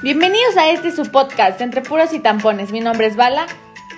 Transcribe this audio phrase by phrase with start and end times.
[0.00, 2.70] Bienvenidos a este su podcast, Entre Puros y Tampones.
[2.70, 3.46] Mi nombre es Bala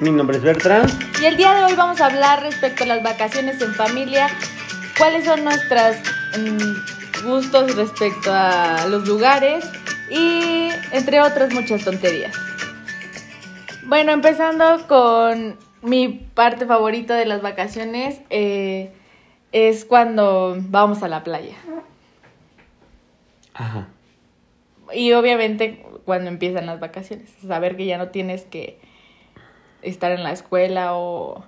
[0.01, 0.91] Mi nombre es Bertrand.
[1.21, 4.29] y el día de hoy vamos a hablar respecto a las vacaciones en familia,
[4.97, 5.97] cuáles son nuestros
[7.23, 9.63] gustos respecto a los lugares
[10.11, 12.35] y entre otras muchas tonterías.
[13.85, 18.91] Bueno, empezando con mi parte favorita de las vacaciones, eh,
[19.53, 21.57] es cuando vamos a la playa.
[23.53, 23.89] Ajá.
[24.93, 28.81] Y obviamente cuando empiezan las vacaciones, saber que ya no tienes que
[29.81, 31.45] estar en la escuela o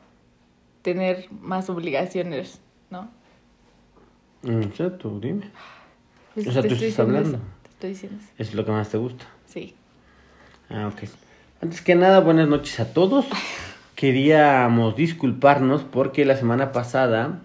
[0.82, 3.10] tener más obligaciones, ¿no?
[4.42, 5.50] Mm, O sea, tú dime.
[6.34, 7.38] Pues O sea, tú estás hablando.
[7.38, 8.32] eso, Te estoy diciendo eso.
[8.38, 9.24] Es lo que más te gusta.
[9.46, 9.74] Sí.
[10.70, 11.08] Ah, ok.
[11.60, 13.26] Antes que nada, buenas noches a todos.
[13.96, 17.40] Queríamos disculparnos porque la semana pasada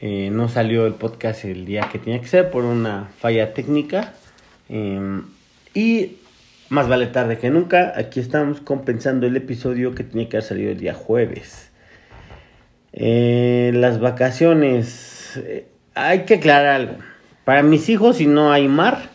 [0.00, 4.14] eh, no salió el podcast el día que tenía que ser por una falla técnica.
[4.68, 5.22] Eh,
[5.74, 6.16] y
[6.68, 10.72] más vale tarde que nunca, aquí estamos compensando el episodio que tenía que haber salido
[10.72, 11.70] el día jueves.
[12.92, 16.94] Eh, las vacaciones, eh, hay que aclarar algo.
[17.44, 19.10] Para mis hijos, si no hay mar,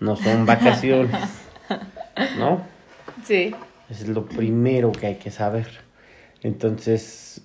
[0.00, 1.16] no son vacaciones.
[2.38, 2.62] ¿No?
[3.24, 3.54] Sí.
[3.88, 5.66] Es lo primero que hay que saber.
[6.42, 7.42] Entonces,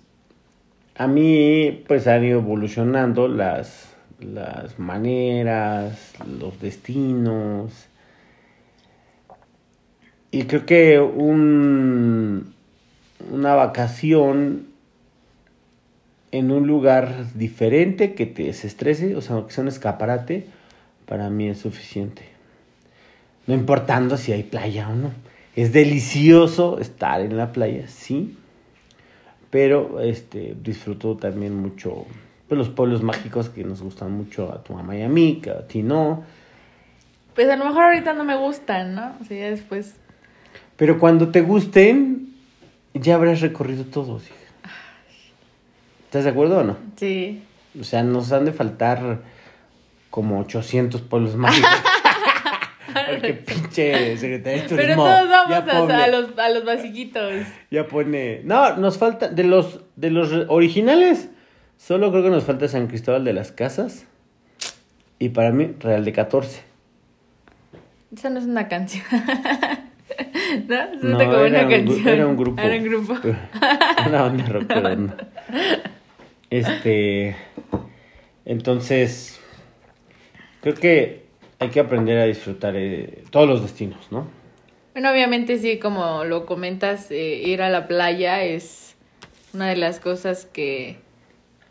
[0.97, 7.87] a mí pues han ido evolucionando las, las maneras, los destinos.
[10.35, 12.53] Y creo que un,
[13.31, 14.67] una vacación
[16.33, 20.47] en un lugar diferente que te desestrese, o sea, que sea un escaparate,
[21.05, 22.23] para mí es suficiente.
[23.47, 25.13] No importando si hay playa o no.
[25.55, 28.37] Es delicioso estar en la playa, sí.
[29.51, 32.05] Pero este disfruto también mucho
[32.49, 35.51] pues, los pueblos mágicos que nos gustan mucho a tu mamá y a mí, que
[35.51, 36.25] a ti no.
[37.35, 39.13] Pues a lo mejor ahorita no me gustan, ¿no?
[39.21, 39.95] O sea, ya después.
[40.77, 42.33] Pero cuando te gusten,
[42.93, 44.23] ya habrás recorrido todos.
[44.25, 44.35] hija.
[46.05, 46.77] ¿Estás de acuerdo o no?
[46.95, 47.43] Sí.
[47.79, 49.19] O sea, nos han de faltar
[50.09, 51.69] como 800 pueblos mágicos.
[53.09, 56.63] Porque pinche secretaria de Pero turismo todos vamos ya a, pone- a los, a los
[56.65, 57.33] basiquitos.
[57.69, 58.41] Ya pone.
[58.45, 59.27] No, nos falta.
[59.27, 61.29] De los, de los originales,
[61.77, 64.05] solo creo que nos falta San Cristóbal de las Casas.
[65.19, 66.61] Y para mí, Real de 14.
[68.15, 69.03] Esa no es una canción.
[70.67, 70.99] ¿No?
[70.99, 72.07] Suena No, como era, una canción.
[72.07, 72.61] era un grupo.
[72.61, 73.13] Era un grupo.
[74.07, 75.17] Una banda.
[76.49, 77.35] Este.
[78.45, 79.39] Entonces.
[80.61, 81.25] Creo que
[81.59, 84.27] hay que aprender a disfrutar eh, todos los destinos, ¿no?
[84.93, 88.95] Bueno, obviamente sí, como lo comentas, eh, ir a la playa es
[89.53, 90.97] una de las cosas que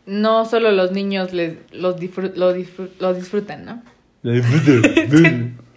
[0.06, 1.96] no solo los niños les, los
[2.36, 2.54] lo,
[3.00, 3.82] lo disfrutan, ¿no?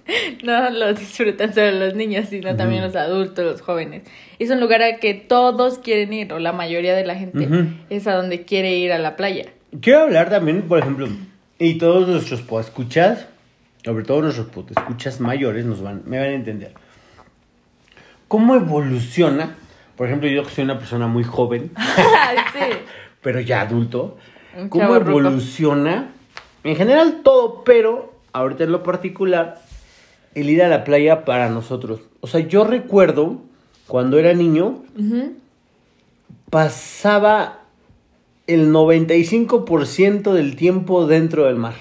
[0.43, 4.03] No lo disfrutan solo los niños, sino también los adultos, los jóvenes.
[4.39, 7.67] Es un lugar al que todos quieren ir, o la mayoría de la gente Ujú.
[7.89, 9.45] es a donde quiere ir a la playa.
[9.81, 11.07] Quiero hablar también, por ejemplo,
[11.59, 13.27] y todos nuestros escuchas,
[13.83, 16.73] sobre todo nuestros escuchas mayores, nos van, me van a entender.
[18.27, 19.55] ¿Cómo evoluciona?
[19.95, 21.71] Por ejemplo, yo que soy una persona muy joven,
[22.53, 22.59] sí.
[23.21, 24.17] pero ya adulto,
[24.55, 26.11] Un ¿cómo evoluciona?
[26.63, 29.59] En general todo, pero ahorita en lo particular,
[30.39, 32.01] el ir a la playa para nosotros.
[32.21, 33.37] O sea, yo recuerdo
[33.87, 35.33] cuando era niño, Ujú.
[36.49, 37.59] pasaba
[38.47, 41.75] el 95% del tiempo dentro del mar.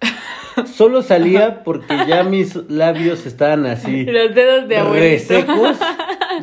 [0.74, 5.34] Solo salía porque ya mis labios estaban así Los dedos de abuelito.
[5.34, 5.76] resecos.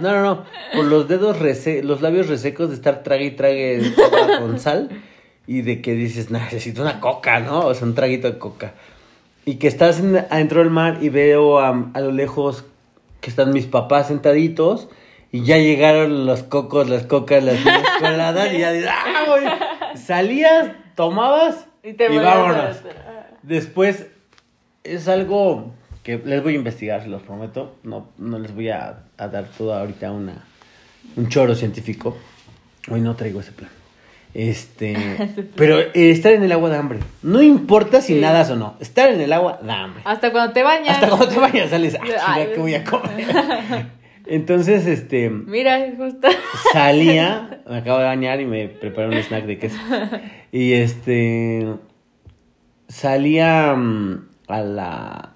[0.01, 0.43] No, no, no.
[0.75, 3.93] Por los dedos rese los labios resecos de estar trague y trague
[4.41, 4.89] con sal.
[5.47, 7.59] Y de que dices, "Nah, necesito una coca, ¿no?
[7.67, 8.73] O sea, un traguito de coca.
[9.45, 12.65] Y que estás en- adentro del mar y veo a, a lo lejos
[13.21, 14.89] que están mis papás sentaditos.
[15.31, 17.57] Y ya llegaron los cocos, las cocas, las
[17.99, 18.53] coladas.
[18.53, 19.45] y ya dices, ¡ah, güey!
[19.97, 22.57] Salías, tomabas Y y, te volvías vámonos.
[22.77, 24.07] a- Después
[24.83, 25.71] es algo
[26.03, 27.75] que les voy a investigar, se los prometo.
[27.83, 30.43] No, no les voy a, a dar toda ahorita una,
[31.15, 32.15] un choro científico.
[32.89, 33.69] Hoy no traigo ese plan.
[34.37, 34.95] Este,
[35.55, 36.99] pero eh, estar en el agua da hambre.
[37.23, 38.19] No importa si Sí.
[38.19, 38.75] nadas o no.
[38.81, 40.01] Estar en el agua da hambre.
[40.05, 40.95] Hasta cuando te bañas.
[40.95, 43.85] Hasta cuando te vayas sales, ah, Ay, chinga, ¿qué voy a comer?
[44.27, 46.27] Entonces, este, Mira, justo.
[46.73, 49.77] salía, me acabo de bañar y me preparé un snack de queso.
[50.51, 51.67] Y este
[52.87, 55.29] salía mm, a la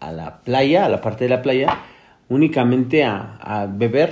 [0.00, 1.78] a la playa, a la parte de la playa,
[2.28, 4.10] únicamente a, a beber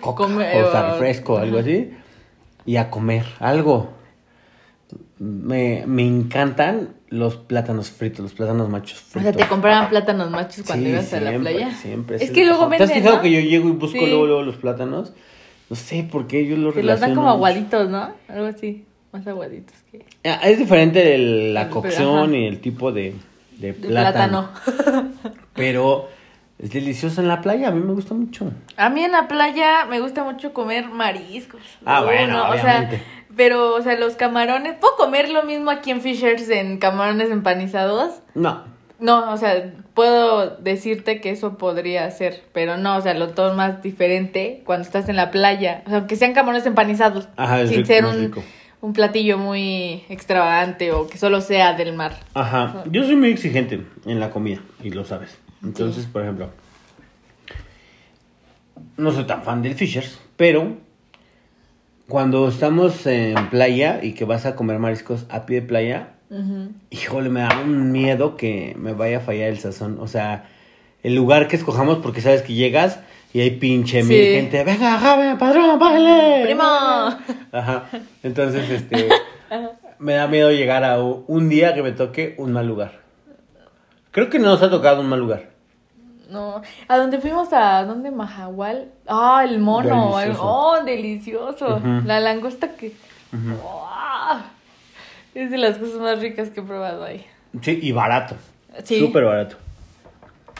[0.00, 1.90] coca o sea, o- refresco, algo así,
[2.66, 3.90] y a comer algo.
[5.18, 9.22] Me, me encantan los plátanos fritos, los plátanos machos O fritos.
[9.34, 11.70] sea, te compraban plátanos machos cuando Sí, ibas a la playa.
[11.74, 12.16] Siempre.
[12.16, 12.76] Es que luego mejor.
[12.78, 13.22] ¿Te has venden, fijado ¿no?
[13.22, 14.06] que yo llego y busco Sí.
[14.06, 15.12] luego, luego los plátanos?
[15.70, 18.10] No sé por qué yo los Te los dan como relaciono aguaditos, ¿no?
[18.28, 23.14] Algo así, más aguaditos que Ah, Es diferente el- la cocción y el tipo de,
[23.58, 24.50] de de plátano.
[24.52, 25.12] plátano.
[25.54, 26.08] Pero
[26.58, 28.50] es delicioso en la playa, a mí me gusta mucho.
[28.76, 31.60] A mí en la playa me gusta mucho comer mariscos.
[31.84, 32.96] Ah, bueno, o obviamente.
[32.98, 33.04] sea,
[33.36, 38.20] pero, o sea, los camarones, ¿puedo comer lo mismo aquí en Fishers en camarones empanizados?
[38.34, 38.64] No,
[38.98, 43.52] No, o sea, puedo decirte que eso podría ser, pero no, o sea, lo todo
[43.52, 47.68] más diferente cuando estás en la playa, o sea, aunque sean camarones empanizados, Ajá, es
[47.68, 48.42] sin rico, ser un, rico.
[48.80, 52.14] un platillo muy extravagante o que solo sea del mar.
[52.32, 55.38] Ajá, yo soy muy exigente en la comida y lo sabes.
[55.66, 56.50] Entonces, por ejemplo,
[58.96, 60.76] no soy tan fan del Fishers, pero
[62.08, 66.08] cuando estamos en playa y que vas a comer mariscos a pie de playa,
[66.90, 69.98] híjole, me da un miedo que me vaya a fallar el sazón.
[70.00, 70.48] O sea,
[71.02, 73.00] el lugar que escojamos porque sabes que llegas
[73.32, 74.30] y hay pinche mil Sí.
[74.34, 76.44] gente, venga, joven, padrón, bájale.
[76.44, 76.62] ¡Primo!
[76.62, 77.86] Ajá.
[78.22, 79.08] Entonces, este,
[79.98, 83.04] me da miedo llegar a un día que me toque un mal lugar.
[84.12, 85.55] Creo que no nos ha tocado un mal lugar.
[86.28, 88.90] No, a donde fuimos a dónde Mahahual.
[89.06, 90.18] Ah, el mono.
[90.20, 91.80] el- oh, delicioso.
[92.04, 92.92] La langosta que.
[93.32, 94.40] ¡Wow!
[95.34, 97.24] es de las cosas más ricas que he probado ahí.
[97.60, 98.34] Sí, y barato.
[98.84, 98.98] Sí.
[98.98, 99.56] Súper barato.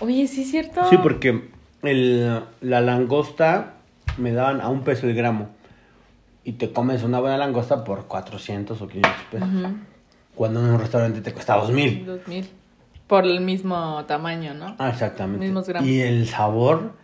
[0.00, 0.88] Oye, sí es cierto.
[0.90, 1.48] Sí, porque
[1.82, 3.72] el, la langosta
[4.18, 5.48] me daban a un peso el gramo.
[6.44, 9.48] Y te comes una buena langosta por 400 o 500 pesos.
[10.34, 12.06] Cuando en un restaurante te cuesta 2000.
[12.06, 12.48] Dos mil.
[13.06, 14.74] Por el mismo tamaño, ¿no?
[14.78, 15.44] Ah, exactamente.
[15.44, 15.88] Mismos gramos.
[15.88, 16.94] Y el sabor,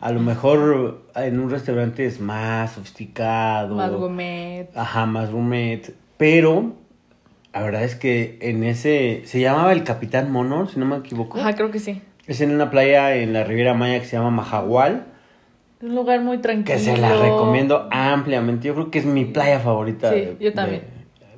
[0.00, 3.76] a lo mejor en un restaurante es más sofisticado.
[3.76, 4.68] Más gourmet.
[4.74, 5.94] Ajá, más gourmet.
[6.16, 6.72] Pero
[7.52, 9.22] la verdad es que en ese.
[9.26, 11.38] Se llamaba el Capitán Mono, si no me equivoco.
[11.38, 12.00] Ajá, creo que sí.
[12.26, 15.06] Es en una playa en la Riviera Maya que se llama Majahual.
[15.78, 16.78] Es un lugar muy tranquilo.
[16.78, 18.68] Que se la recomiendo ampliamente.
[18.68, 20.10] Yo creo que es mi playa favorita.
[20.10, 20.84] Sí, de, yo también.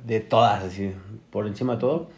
[0.05, 0.91] De, de todas, así,
[1.29, 2.09] por encima de todo.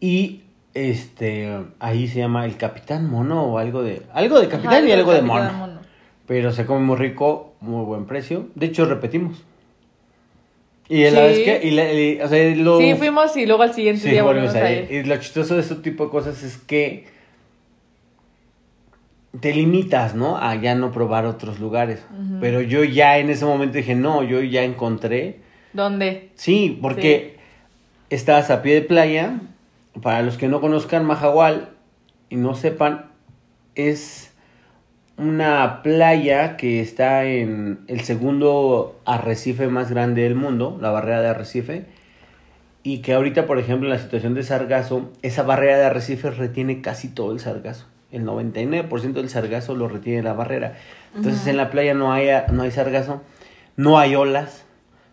[0.00, 0.42] Y
[0.90, 4.02] este, ahí se llama el Capitán Mono o algo de.
[4.12, 5.78] Algo de Capitán Ajá, y algo de Capitán mono.
[6.26, 8.48] Pero se come muy rico, muy buen precio.
[8.54, 9.42] De hecho, repetimos.
[10.90, 11.16] Y la Sí.
[11.16, 11.66] vez que.
[11.66, 14.54] Y la- y- o sea, lo, Sí, fuimos y luego al siguiente Sí, día volvimos
[14.54, 14.90] a ir.
[14.90, 17.06] Y lo chistoso de este tipo de cosas es que
[19.40, 20.38] te limitas, ¿no?
[20.38, 22.00] A ya no probar otros lugares.
[22.40, 25.40] Pero yo ya en ese momento dije, no, yo ya encontré.
[25.72, 26.30] ¿Dónde?
[26.34, 27.36] Sí, porque
[28.10, 29.40] estás a pie de playa.
[30.02, 31.70] Para los que no conozcan Majahual
[32.28, 33.06] y no sepan,
[33.74, 34.32] es
[35.16, 41.28] una playa que está en el segundo arrecife más grande del mundo, la barrera de
[41.28, 41.86] arrecife.
[42.82, 46.80] Y que ahorita, por ejemplo, en la situación de sargazo, esa barrera de arrecife retiene
[46.80, 47.86] casi todo el sargazo.
[48.10, 50.76] El 99% del sargazo lo retiene la barrera.
[51.14, 53.22] Entonces en la playa no hay, no hay sargazo,
[53.76, 54.64] no hay olas,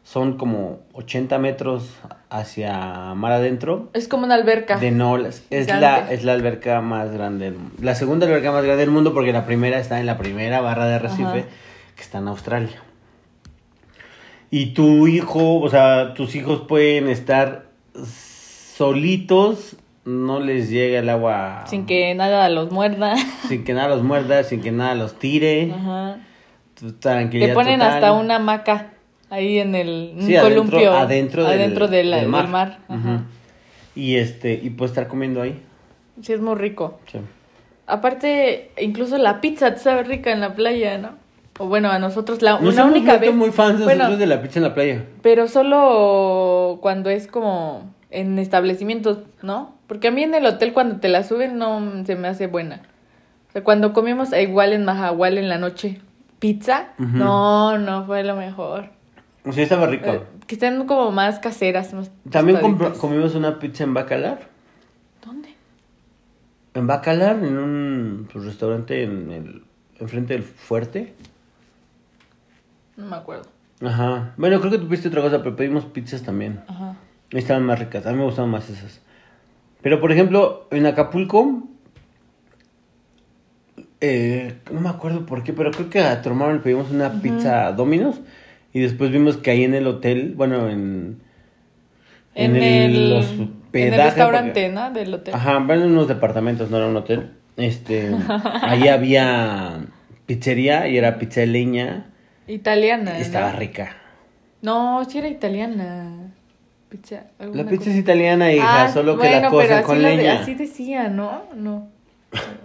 [0.05, 1.89] son como 80 metros
[2.29, 4.77] hacia mar adentro Es como una alberca.
[4.77, 5.43] de no olas.
[5.49, 7.75] Es la, es la alberca más grande del mundo.
[7.81, 10.85] La segunda alberca más grande del mundo porque la primera está en la primera barra
[10.85, 11.47] de arrecife Ajá.
[11.95, 12.77] que está en Australia.
[14.51, 17.65] Y tu hijo, o sea, tus hijos pueden estar
[18.75, 19.75] solitos,
[20.05, 23.15] no les llega el agua Sin que nada los muerda.
[23.47, 25.73] sin que nada los muerda, sin que nada los tire.
[25.73, 26.17] Ajá.
[26.99, 27.93] tranquilidad Te ponen total.
[27.95, 28.91] hasta una hamaca
[29.35, 32.47] ahí en el un Sí, adentro, columpio adentro, del, adentro del, del del mar.
[32.47, 32.79] mar.
[32.89, 32.97] Ajá.
[32.97, 33.19] Ujú.
[33.95, 35.61] Y este, y puedes estar comiendo ahí.
[36.21, 36.99] Sí, es muy rico.
[37.11, 37.19] Sí.
[37.87, 41.11] Aparte, incluso la pizza te sabe rica en la playa, ¿no?
[41.59, 43.33] O bueno, a nosotros la una única vez.
[43.33, 45.05] muy fans Bueno, nosotros de la pizza en la playa.
[45.21, 49.75] pero solo cuando es como en establecimientos, ¿no?
[49.87, 52.81] Porque a mí en el hotel cuando te la suben no se me hace buena.
[53.49, 56.01] O sea, cuando comimos igual en Mahahual en la noche,
[56.39, 58.89] pizza, no, no fue lo mejor.
[59.51, 60.07] Sea, estaba rico.
[60.07, 61.93] Eh, que estén como más caseras.
[61.93, 62.59] más También
[62.99, 64.49] comimos una pizza en Bacalar.
[65.23, 65.49] ¿Dónde?
[66.73, 69.63] En Bacalar, en un pues, restaurante en el,
[69.99, 71.13] enfrente del fuerte.
[72.97, 73.49] No me acuerdo.
[73.81, 74.33] Ajá.
[74.37, 76.61] Bueno, creo que tú pediste otra cosa, pero pedimos pizzas también.
[76.67, 76.95] Ajá.
[77.29, 78.05] Estaban más ricas.
[78.05, 79.01] A mí me gustaban más esas.
[79.81, 81.67] Pero, por ejemplo, en Acapulco.
[84.01, 87.21] eh, no me acuerdo por qué, pero creo que a tu hermano le pedimos una
[87.21, 88.19] pizza Domino's.
[88.75, 91.21] Y después vimos que ahí en el hotel, bueno, en.
[92.35, 94.91] En, el, en hospedaje, el restaurante, porque- ¿no?
[94.91, 95.33] Del hotel.
[95.33, 97.31] Ajá, van en unos departamentos, no era un hotel.
[97.55, 98.11] Este,
[98.61, 99.79] ahí había
[100.25, 102.07] pizzería y era pizza de leña
[102.47, 103.17] Italiana.
[103.17, 103.59] y estaba ¿no?
[103.59, 103.95] rica.
[104.61, 106.33] No, sí era italiana.
[106.89, 107.27] Pizza.
[107.39, 107.97] La pizza es cosa.
[107.97, 110.41] italiana, hija, Ah, solo que la pero con de- leña.
[110.41, 111.43] así decía, ¿no?
[111.55, 111.87] No.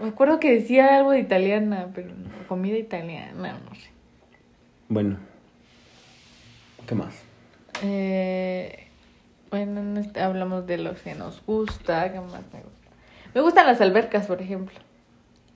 [0.02, 3.90] Me acuerdo que decía algo de italiana, pero no, comida italiana, no sé.
[4.88, 5.29] Bueno.
[6.90, 7.14] ¿Qué más?
[7.84, 8.88] Eh,
[9.48, 12.90] bueno, en hablamos de lo que nos gusta, ¿qué más me gusta?
[13.32, 14.76] Me gustan las albercas, por ejemplo.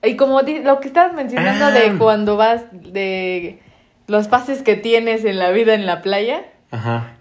[0.01, 1.71] Y como lo que estabas mencionando Ah.
[1.71, 3.59] de cuando vas, de
[4.07, 6.45] los pases que tienes en la vida en la playa.
[6.71, 7.17] Ajá.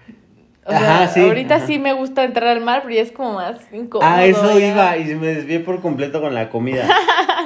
[0.65, 1.67] O sea, Ajá, sí, ahorita ajá.
[1.67, 4.09] sí me gusta entrar al mar, pero ya es como más incómodo.
[4.09, 4.69] Ah, eso ya.
[4.69, 6.87] iba y me desvié por completo con la comida.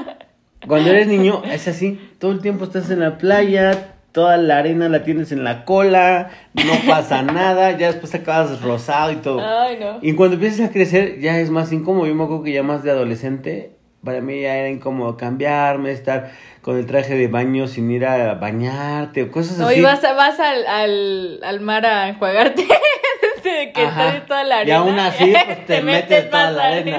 [0.67, 4.89] Cuando eres niño es así, todo el tiempo estás en la playa, toda la arena
[4.89, 9.41] la tienes en la cola, no pasa nada, ya después acabas rosado y todo.
[9.41, 9.99] Ay, no.
[10.03, 12.07] Y cuando empiezas a crecer ya es más incómodo.
[12.07, 13.73] Yo me acuerdo que ya más de adolescente,
[14.05, 16.31] para mí ya era incómodo cambiarme, estar
[16.63, 19.79] con el traje de baño sin ir a bañarte o cosas No, así.
[19.79, 22.67] y vas, a- vas al, al, al mar a enjuagarte.
[23.45, 24.09] de que Ajá.
[24.17, 24.77] está toda la Y arena.
[24.79, 26.99] aún así, pues te, metes, toda más la arena,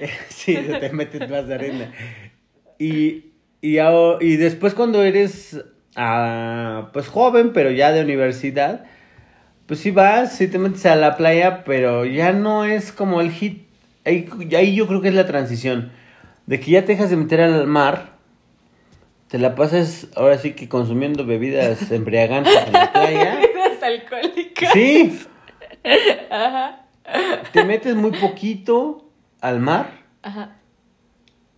[0.00, 0.06] ¿no?
[0.28, 1.92] sí, te metes más de arena.
[2.78, 3.78] Y, y,
[4.20, 5.60] y después cuando eres,
[5.96, 8.84] ah, pues joven, pero ya de universidad,
[9.66, 13.30] pues sí vas, sí te metes a la playa, pero ya no es como el
[13.32, 13.66] hit.
[14.04, 15.90] Ahí, ahí yo creo que es la transición.
[16.46, 18.10] De que ya te dejas de meter al mar,
[19.28, 23.34] te la pasas ahora sí que consumiendo bebidas embriagantes en la playa.
[23.40, 24.72] Bebidas alcohólicas.
[24.72, 25.18] Sí,
[26.30, 26.86] Ajá.
[27.52, 29.10] te metes muy poquito
[29.40, 29.90] al mar,
[30.22, 30.56] Ajá.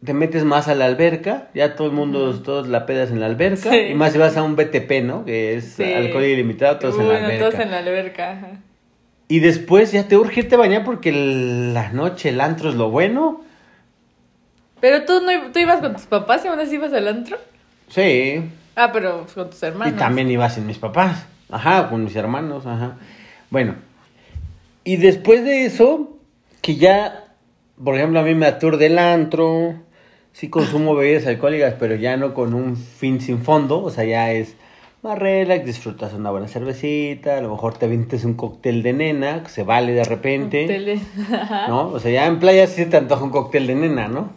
[0.04, 3.26] Te metes más a la alberca, ya todo el mundo, todos la pedas en la
[3.26, 3.76] alberca, Sí.
[3.90, 5.24] y más si vas a un BTP, ¿no?
[5.24, 5.92] Que es Sí.
[5.92, 7.38] alcohol ilimitado, todos en la alberca.
[7.38, 8.30] todos en la alberca.
[8.32, 8.48] Ajá.
[9.28, 12.90] Y después ya te urge irte a bañar porque la noche, el antro es lo
[12.90, 13.42] bueno.
[14.80, 17.36] Pero tú, no, tú ibas con tus papás y aún así ibas al antro.
[17.88, 18.40] Sí.
[18.76, 19.94] Ah, pero con tus hermanos.
[19.94, 21.26] Y también iba sin mis papás.
[21.50, 22.96] Ajá, con mis hermanos, ajá.
[23.50, 23.74] Bueno.
[24.84, 26.16] Y después de eso,
[26.62, 27.24] que ya,
[27.82, 29.74] por ejemplo, a mí me aturde el antro.
[30.32, 33.82] Sí consumo bebidas alcohólicas, pero ya no con un fin sin fondo.
[33.82, 34.56] O sea, ya es
[35.02, 37.38] más relax, disfrutas una buena cervecita.
[37.38, 41.00] A lo mejor te vintes un cóctel de nena, que se vale de repente.
[41.68, 41.88] ¿No?
[41.88, 44.32] O sea, ya en playa sí se te antoja un cóctel de nena, ¿no?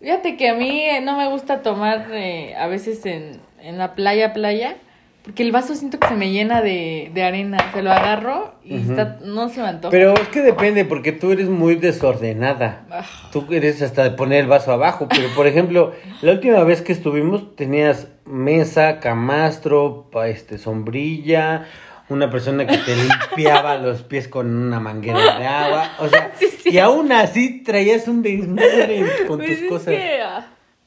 [0.00, 3.94] Fíjate que a mí eh, no me gusta tomar eh, a veces en, en la
[3.94, 4.76] playa, playa,
[5.22, 7.58] porque el vaso siento que se me llena de, de arena.
[7.74, 9.90] Se lo agarro y está, no se me antoja.
[9.90, 12.86] Pero es que depende, porque tú eres muy desordenada.
[12.90, 16.82] Ah, Tú eres hasta de poner el vaso abajo, pero por ejemplo, la última vez
[16.82, 21.66] que estuvimos tenías mesa, camastro, este, sombrilla,
[22.08, 26.46] una persona que te limpiaba los pies con una manguera de agua, o sea, Sí,
[26.62, 26.70] sí.
[26.70, 29.86] y aún así traías un desmadre con pues tus cosas.
[29.94, 30.46] que, ah,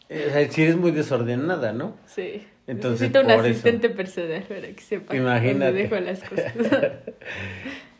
[0.10, 1.96] Eh, O sea, si eres muy desordenada, ¿no?
[2.08, 2.48] sí.
[2.65, 3.51] Entonces, Necesito un por eso.
[3.51, 5.65] asistente personal para que sepa Imagínate.
[5.65, 6.53] dónde dejo las cosas.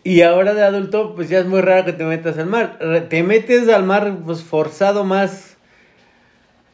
[0.06, 2.78] Y ahora de adulto, pues ya es muy raro que te metas al mar.
[3.10, 5.56] Te metes al mar, pues forzado más.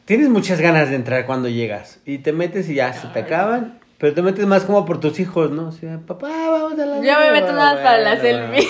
[0.04, 2.00] Tienes muchas ganas de entrar cuando llegas.
[2.04, 3.78] Y te metes y ya se te acaban.
[3.98, 5.68] Pero te metes más como por tus hijos, ¿no?
[5.68, 8.66] O sea, papá, vamos a la Yo me meto nada más para las selfies.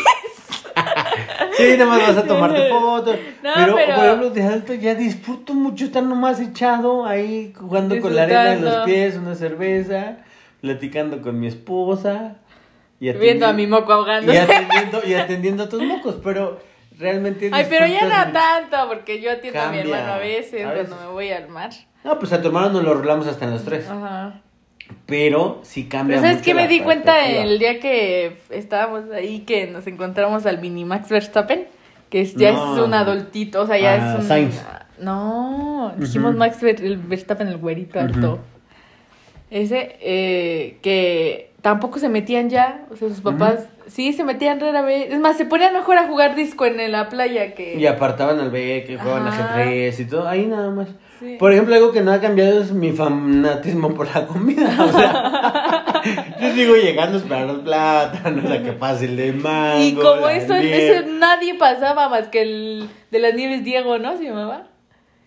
[1.56, 3.16] Sí, nada más vas a tomarte fotos.
[3.42, 7.98] No, pero, pero- por ejemplo, de adulto ya disfruto mucho estar nomás echado ahí jugando
[8.00, 10.18] con la arena en los pies, una cerveza,
[10.60, 12.36] platicando con mi esposa.
[13.00, 14.38] Y Viendo a mi moco y ahogándose.
[14.40, 16.60] atendiendo, y atendiendo a tus mocos, pero
[16.98, 17.48] realmente.
[17.52, 19.96] Ay, pero ya no tanto, porque yo atiendo a mi Cambia.
[19.96, 20.88] hermano a veces, A veces.
[20.88, 21.70] cuando me voy al mar.
[22.04, 23.88] No, pues a tu hermano nos lo rolamos hasta en los tres.
[23.88, 24.40] Ajá.
[25.06, 26.16] Pero sí cambia.
[26.18, 30.60] Pero ¿sabes qué me di cuenta el día que estábamos ahí, que nos encontramos al
[30.60, 31.66] mini Max Verstappen?
[32.10, 32.74] Que ya No.
[32.76, 34.26] es un adultito, o sea, ya Ah, es un...
[34.26, 34.62] Sainz.
[34.98, 36.34] No, dijimos.
[36.36, 38.32] Max Ver- el Verstappen, el güerito alto.
[38.34, 38.38] Ujú.
[39.50, 44.82] Ese, eh, que tampoco se metían ya, o sea, sus papás sí se metían rara
[44.82, 45.12] vez.
[45.12, 47.76] Es más, se ponían mejor a jugar disco en la playa que...
[47.76, 50.88] Y apartaban al bebé que jugaban ajedrez y todo, ahí nada más.
[51.20, 51.36] Sí.
[51.38, 54.74] Por ejemplo, algo que no ha cambiado es mi fanatismo por la comida.
[54.82, 56.02] O sea,
[56.40, 59.82] yo sigo llegando a esperar los plátanos, a que pase el de mango.
[59.82, 64.16] Y como eso, eso nadie pasaba más que el de las nieves Diego, ¿no?
[64.16, 64.68] Se llamaba.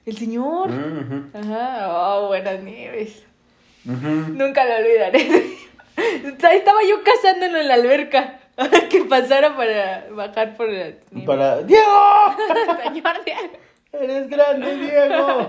[0.05, 0.69] El señor.
[0.69, 3.23] Ujú, Ajá, oh, buenas nieves.
[3.85, 5.27] Nunca lo olvidaré.
[6.55, 8.39] Estaba yo cazándolo en la alberca.
[8.89, 10.91] que pasara para bajar por la.
[11.25, 11.61] Para.
[11.63, 12.35] ¡Diego!
[12.83, 13.39] Señor Diego.
[13.93, 15.47] ¡Eres grande, Diego!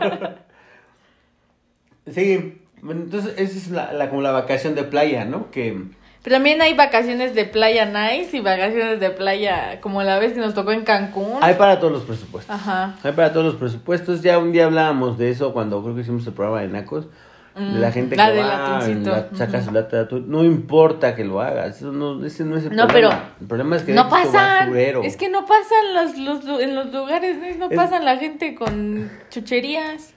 [2.10, 5.50] sí, entonces esa es la, la- como la vacación de playa, ¿no?
[5.50, 5.82] Que.
[6.22, 10.40] Pero también hay vacaciones de playa nice y vacaciones de playa como la vez que
[10.40, 11.38] nos tocó en Cancún.
[11.42, 12.54] Hay para todos los presupuestos.
[12.54, 12.94] Ajá.
[13.02, 14.22] Hay para todos los presupuestos.
[14.22, 17.08] Ya un día hablábamos de eso cuando creo que hicimos el programa de Nacos.
[17.54, 20.24] De la Mm, gente la que va, la- saca su lata de atún.
[20.28, 23.30] No importa que lo hagas, eso no, ese no es el No, problema.
[23.40, 24.32] el problema es que no pasan.
[24.66, 25.02] basurero.
[25.04, 27.66] Es que no pasan los, los, en los lugares, ¿no?
[27.66, 30.14] No Es- pasan la gente con chucherías.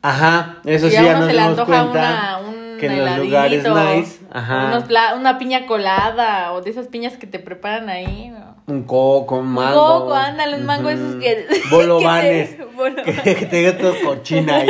[0.00, 2.86] Ajá, eso Y sí a ya nos se le dimos antoja cuenta una, un que
[2.86, 4.84] en los lugares nice, ajá, unos
[5.18, 8.28] una piña colada o de esas piñas que te preparan ahí.
[8.30, 8.54] ¿no?
[8.66, 10.00] un coco, un Un mango.
[10.00, 11.46] coco, ándale, un mango ujú, esos que...
[11.70, 12.50] Bolovanes.
[12.50, 13.20] que te- bolovanes.
[13.22, 14.68] que, que te diga todo cochina ahí.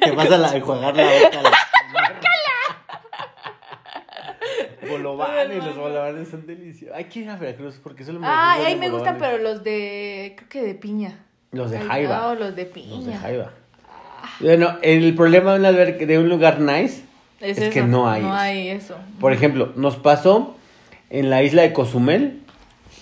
[0.00, 1.42] Te vas a la, enjuagar la boca.
[1.42, 1.50] la-
[4.88, 6.96] Bolovanes, los bolovanes son deliciosos.
[6.96, 9.64] Hay que ir a Veracruz porque solo me Ay, gustan ahí me gustan, pero los
[9.64, 10.34] de...
[10.36, 11.18] Creo que de piña.
[11.52, 12.16] Los de Ay, Jaiba.
[12.18, 13.18] No, los de Los de piña.
[13.18, 13.50] Jaiba.
[14.40, 17.04] Bueno, el problema de un, de un lugar nice
[17.40, 18.36] Es, Es que no hay No eso.
[18.38, 18.94] hay eso.
[19.20, 20.56] Por ejemplo, nos pasó
[21.10, 22.40] en la isla de Cozumel,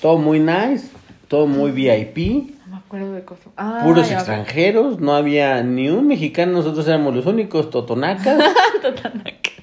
[0.01, 0.89] todo muy nice,
[1.29, 3.47] todo muy VIP, No me acuerdo de cosas.
[3.57, 4.17] Ah, puros ya.
[4.17, 8.39] extranjeros, no había ni un mexicano, nosotros éramos los únicos totonacas,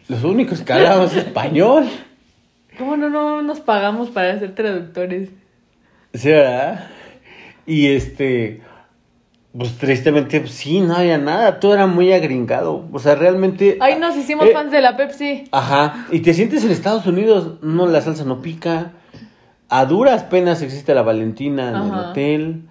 [0.08, 1.88] los únicos que hablábamos español.
[2.78, 5.30] ¿Cómo no, no nos pagamos para ser traductores?
[6.14, 6.88] Sí, ¿verdad?
[7.68, 8.62] Y este,
[9.58, 13.78] pues tristemente, pues, sí, no había nada, todo era muy agringado, o sea, realmente...
[13.82, 15.44] Ay, nos hicimos Eh, fans de la Pepsi.
[15.52, 18.94] Ajá, y te sientes en Estados Unidos, no, la salsa no pica,
[19.68, 22.62] a duras penas existe la Valentina en el hotel,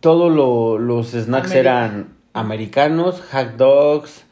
[0.00, 4.24] todos lo- los snacks Ameri- eran americanos, hot dogs,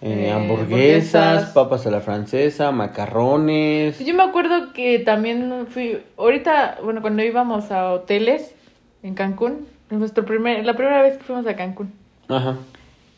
[0.00, 1.50] eh, Eh, hamburguesas, hamburguesas.
[1.52, 3.98] papas a la francesa, macarrones.
[4.04, 8.54] Yo me acuerdo que también fui, ahorita, bueno, cuando íbamos a hoteles
[9.02, 9.66] en Cancún,
[9.98, 11.92] nuestro primer, la primera vez que fuimos a Cancún.
[12.28, 12.56] Ajá.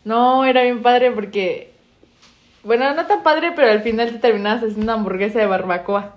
[0.04, 1.72] No, era bien padre porque,
[2.62, 6.16] bueno, no tan padre, pero al final te terminabas haciendo una hamburguesa de barbacoa.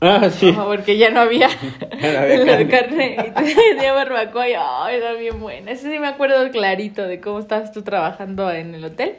[0.00, 0.52] Ah, sí.
[0.52, 1.48] Porque ya no había,
[1.80, 3.16] no había la carne.
[3.16, 3.32] carne.
[3.44, 5.72] y tenía barbacoa y ay, era bien buena.
[5.72, 9.16] Ese sí me acuerdo clarito de cómo estabas tú trabajando en el hotel.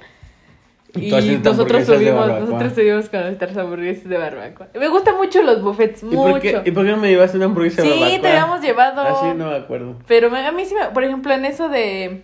[0.96, 1.12] Y
[1.44, 2.40] nosotros de barbacoa.
[2.40, 4.68] nosotros subimos con nuestras hamburguesas de barbacoa.
[4.74, 6.32] Me gustan mucho los buffets, ¿Y mucho.
[6.32, 8.22] por, qué, ¿Y por qué no me llevaste una hamburguesa de Sí, barbacoa?
[8.22, 9.02] te habíamos llevado.
[9.02, 9.96] Así no me acuerdo.
[10.08, 12.24] Pero me- a mí sí, me, por ejemplo, en eso de,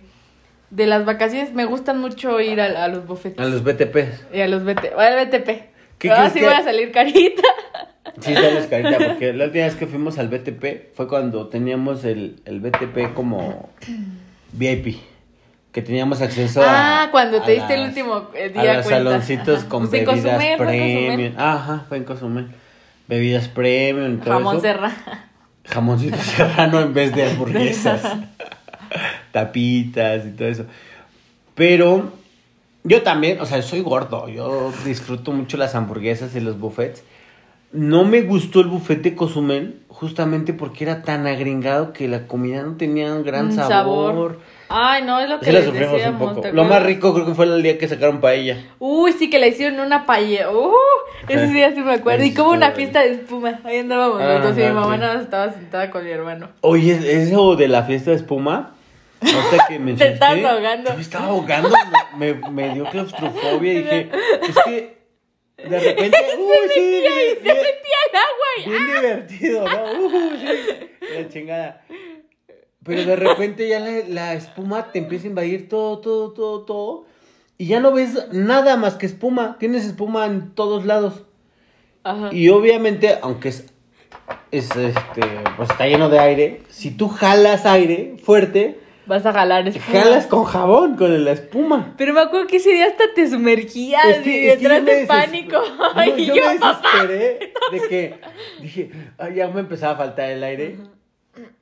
[0.70, 3.38] de las vacaciones, me gustan mucho ir a, a los buffets.
[3.38, 4.26] A los BTPs.
[4.34, 5.48] Y a los BT, al BTP.
[5.98, 7.42] ¿Qué Ah, crees sí que- voy a salir carita.
[8.20, 12.36] Sí, sales carita, porque la última vez que fuimos al BTP fue cuando teníamos el,
[12.46, 13.68] el BTP como
[14.52, 14.96] VIP.
[15.76, 17.02] Que teníamos acceso a.
[17.02, 19.10] Ah, cuando te diste el último eh, A día los cuenta.
[19.10, 19.68] saloncitos Ajá.
[19.68, 21.32] con Pues en bebidas fue en premium.
[21.36, 22.46] Ajá, fue en Cozumel.
[23.06, 24.62] Bebidas premium y todo Jamón eso.
[24.62, 24.90] serra.
[25.66, 28.00] Jamoncito serrano en vez de hamburguesas.
[29.32, 30.64] Tapitas y todo eso.
[31.54, 32.10] Pero
[32.82, 34.30] yo también, o sea, soy gordo.
[34.30, 37.04] Yo disfruto mucho las hamburguesas y los buffets.
[37.72, 42.62] No me gustó el buffet de Cozumel justamente porque era tan agringado que la comida
[42.62, 44.40] no tenía un gran sabor.
[44.68, 46.28] Ay, no, es lo que Sí la les sufrimos un decíamos.
[46.30, 46.40] poco.
[46.40, 48.58] ¿te Lo más rico creo que fue el día que sacaron paella.
[48.78, 50.50] Uy, sí, que le hicieron una paella.
[50.50, 50.72] Uh,
[51.28, 52.24] ese día sí me acuerdo.
[52.24, 53.60] Y como una fiesta de espuma.
[53.64, 55.00] Ahí andábamos los dos y mi mamá sí.
[55.00, 56.50] nada estaba sentada con mi hermano.
[56.62, 58.74] Oye, eso de la fiesta de espuma.
[59.20, 60.94] Ahorita que me Te ahogando.
[60.94, 61.70] Me estaba ahogando.
[62.16, 64.10] Me, me dio claustrofobia y dije,
[64.48, 64.96] es que
[65.68, 66.18] de repente.
[66.38, 67.02] Uy, sí, bien,
[67.36, 68.68] Se bien- metía al agua y...
[68.68, 70.06] bien divertido, ¿no?
[70.06, 70.88] Uy, sí,
[71.22, 71.82] la chingada.
[72.86, 77.04] Pero de repente ya la, la espuma te empieza a invadir todo, todo, todo, todo.
[77.58, 79.56] Y ya no ves nada más que espuma.
[79.58, 81.22] Tienes espuma en todos lados.
[82.04, 82.28] Ajá.
[82.32, 83.66] Y obviamente, aunque es,
[84.50, 85.22] es este,
[85.56, 90.00] pues está lleno de aire, si tú jalas aire fuerte, Vas a jalar espuma.
[90.02, 91.94] jalas con jabón, con la espuma.
[91.96, 94.30] Pero me acuerdo que ese día hasta te sumergías Es y
[94.66, 95.58] me de deses- pánico.
[95.94, 96.80] No, y yo, yo, me papá.
[97.06, 98.14] desesperé de que
[98.60, 100.76] dije, "Ay, ya me empezaba a faltar el aire.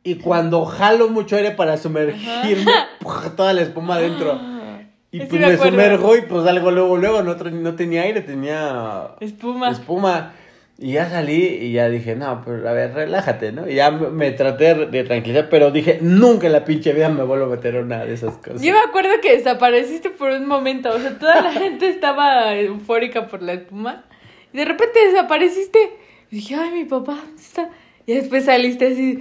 [0.03, 3.35] Y cuando jalo mucho aire para sumergirme, ¡puf!
[3.35, 4.41] toda la espuma adentro.
[5.11, 8.21] Y Sí pues me me, sumergo y pues algo luego, luego, no, no tenía aire,
[8.21, 9.71] tenía Espuma.
[9.71, 10.33] espuma.
[10.77, 13.69] Y ya salí y ya dije, no, pero a ver, relájate, ¿no?
[13.69, 17.45] Y ya me, traté de tranquilizar, pero dije, nunca en la pinche vida me vuelvo
[17.45, 18.61] a meter una de esas cosas.
[18.61, 20.91] Yo me acuerdo que desapareciste por un momento.
[20.91, 24.05] O sea, toda la gente estaba eufórica por la espuma.
[24.53, 25.79] Y de repente desapareciste.
[26.33, 27.71] Y dije, ay, mi papá, ¿dónde está?
[28.07, 29.19] Y después saliste así.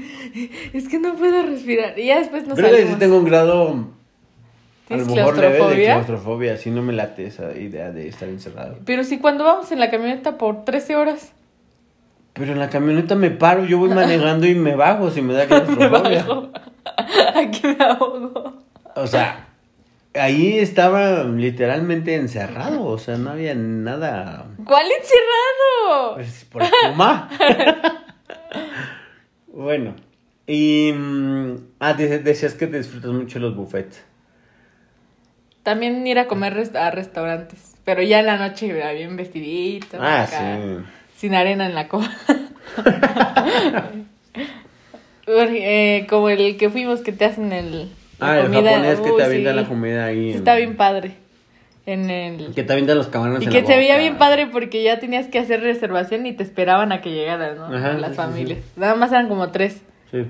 [0.74, 1.98] Es que no puedo respirar.
[1.98, 3.00] Y ya después nos Creo que sí salimos.
[3.00, 3.88] tengo un grado, a lo
[4.88, 6.54] ¿Tienes mejor leve de claustrofobia?
[6.56, 8.78] así no me late esa idea de estar encerrado.
[8.86, 11.32] Pero si cuando vamos en la camioneta por 13 horas.
[12.34, 15.46] Pero en la camioneta me paro, yo voy manejando y me bajo si me da
[15.48, 16.26] claustrofobia.
[17.36, 18.62] Aquí me ahogo.
[18.96, 19.48] O sea,
[20.14, 26.16] ahí estaba literalmente encerrado, o sea, no había nada ¿Cuál encerrado?
[26.16, 27.30] pues, por espuma.
[29.48, 29.96] bueno,
[30.48, 34.04] y mm, ah, decías que te disfrutas mucho los buffets.
[35.64, 37.76] también ir a comer a restaurantes.
[37.86, 39.98] Pero ya en la noche bien vestidito.
[40.00, 40.84] Ah, acá, sí.
[41.18, 42.12] Sin arena en la cola.
[45.26, 47.90] Eh, como el que fuimos que te hacen el.
[48.20, 49.42] la Ah, el japonés que te sí.
[49.42, 50.32] la comida ahí.
[50.32, 51.16] Sí, Está bien padre.
[51.86, 52.54] En el.
[52.56, 55.00] Que te avientan los camarones Y en que la se veía bien padre porque ya
[55.00, 57.66] tenías que hacer reservación y te esperaban a que llegaras, ¿no?
[57.66, 58.60] Ajá, Las sí, familias.
[58.60, 58.80] sí.
[58.80, 59.82] Nada más eran como tres.
[60.12, 60.26] Sí.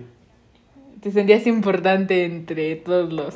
[1.02, 3.36] Te sentías importante entre todos los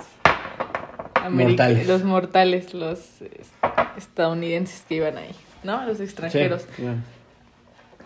[1.30, 1.88] Mortales.
[1.88, 3.52] los mortales, los es-
[3.98, 5.32] estadounidenses que iban ahí,
[5.64, 5.86] ¿no?
[5.86, 6.66] Los extranjeros.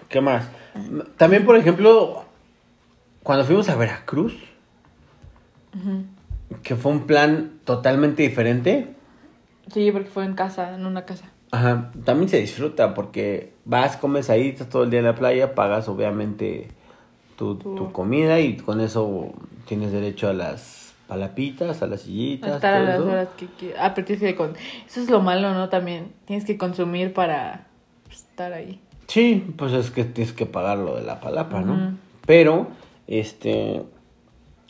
[0.10, 0.48] ¿Qué más?
[1.18, 2.26] También, por ejemplo,
[3.24, 4.36] cuando fuimos a Veracruz,
[6.64, 8.88] que fue un plan totalmente diferente,
[9.72, 11.32] Sí, porque fue en casa, en una casa.
[11.52, 15.54] ajá, también se disfruta porque vas, comes ahí, estás todo el día en la playa,
[15.56, 16.68] pagas obviamente
[17.36, 19.34] tu, Tu- tu comida y con eso
[19.68, 22.56] tienes derecho a las palapitas, a las sillitas.
[22.56, 23.10] Estar a todo las eso.
[23.10, 23.28] horas
[23.60, 23.74] que.
[23.78, 24.54] Ah, pero tienes que con...
[24.88, 25.68] Eso es lo malo, ¿no?
[25.70, 27.68] También tienes que consumir para
[28.06, 28.80] pues, estar ahí.
[29.08, 31.98] Sí, pues es que tienes que pagar lo de la palapa, ¿no?
[32.26, 32.68] Pero,
[33.08, 33.84] este,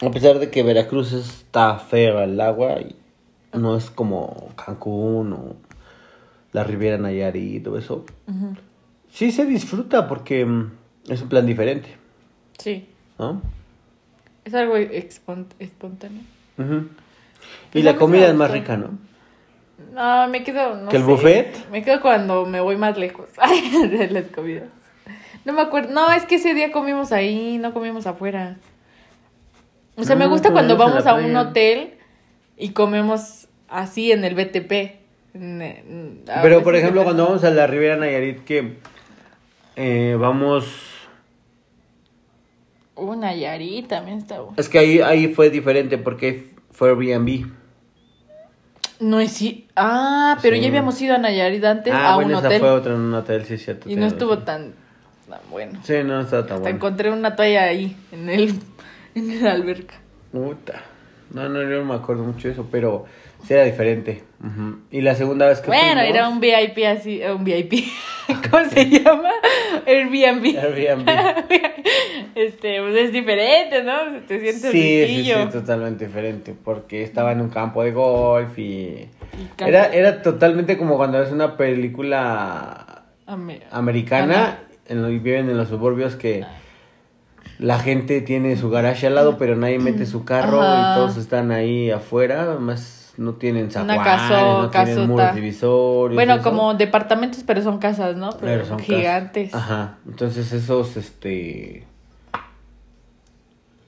[0.01, 2.95] a pesar de que Veracruz está feo el agua, y
[3.53, 5.55] no es como Cancún o
[6.53, 8.05] la Riviera Nayarit y todo eso,
[9.09, 10.71] sí se disfruta porque mm,
[11.09, 11.97] es un plan diferente,
[12.57, 12.87] Sí.
[13.17, 13.41] ¿no?
[14.45, 16.21] Es algo espontáneo.
[16.55, 16.69] Pues
[17.73, 18.97] Y la comida es más rica, ¿no?
[19.93, 20.75] No, me quedo.
[20.77, 21.09] No ¿Que el sé.
[21.09, 21.69] buffet?
[21.69, 23.29] Me quedo cuando me voy más lejos
[23.91, 24.69] de las comidas.
[25.45, 25.91] No me acuerdo.
[25.91, 28.57] No, es que ese día comimos ahí, no comimos afuera.
[29.95, 31.93] O sea, me gusta cuando comimos en vamos a un hotel
[32.61, 34.99] y comemos así en el BTP.
[36.43, 38.77] Pero, por ejemplo, cuando vamos a la Riviera Nayarit, que
[39.75, 40.65] eh, vamos...
[42.95, 44.53] Uh, Nayarit también está bueno.
[44.57, 47.47] Es que ahí, ahí fue diferente porque fue Airbnb.
[48.99, 49.67] No es sí.
[49.75, 50.61] Ah, pero Sí.
[50.61, 52.59] ya habíamos ido a Nayarit antes Ah, a bueno, un esa hotel.
[52.59, 53.89] fue otra en un hotel, sí, cierto.
[53.89, 54.73] Y no estuvo tan,
[55.27, 55.79] tan bueno.
[55.83, 56.75] Sí, no estaba tan Hasta bueno.
[56.75, 58.53] encontré una toalla ahí, en el,
[59.15, 59.95] en la alberca.
[60.31, 60.83] Puta.
[61.33, 63.05] No, no, yo no me acuerdo mucho de eso, pero
[63.45, 64.23] sí era diferente.
[64.91, 67.73] Y la segunda vez que Bueno, fuimos- era un VIP así, eh, un VIP.
[68.51, 69.29] ¿Cómo se llama?
[69.85, 70.57] Airbnb.
[70.57, 71.09] Airbnb.
[72.35, 73.93] este, pues es diferente, ¿no?
[74.27, 75.43] Te sientes Sí, sí, riquillo.
[75.43, 78.61] sí, totalmente diferente, porque estaba en un campo de golf y...
[78.61, 79.09] Y
[79.65, 85.57] Era, era totalmente como cuando ves una película Ame- americana en lo, y viven en
[85.57, 86.43] los suburbios que
[87.61, 90.93] la gente tiene su garage al lado, pero nadie mete su carro Ajá.
[90.93, 96.15] y todos están ahí afuera, más no tienen zaguanes, no tienen muros divisorios.
[96.15, 98.31] Bueno, como departamentos, pero son casas, ¿no?
[98.31, 99.51] Pero, Pero son gigantes.
[99.51, 99.69] casas.
[99.69, 101.85] Ajá, entonces esos, este...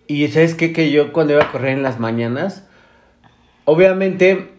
[0.06, 0.72] Y ¿sabes qué?
[0.72, 2.68] Que yo cuando iba a correr en las mañanas,
[3.66, 4.52] obviamente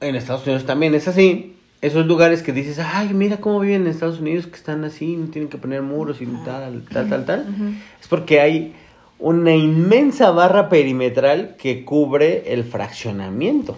[0.00, 1.56] en Estados Unidos también es así.
[1.82, 5.26] Esos lugares que dices, ay, mira cómo viven en Estados Unidos, que están así, no
[5.26, 7.46] tienen que poner muros y tal, tal, tal, tal.
[8.00, 8.74] Es porque hay
[9.18, 13.76] una inmensa barra perimetral que cubre el fraccionamiento.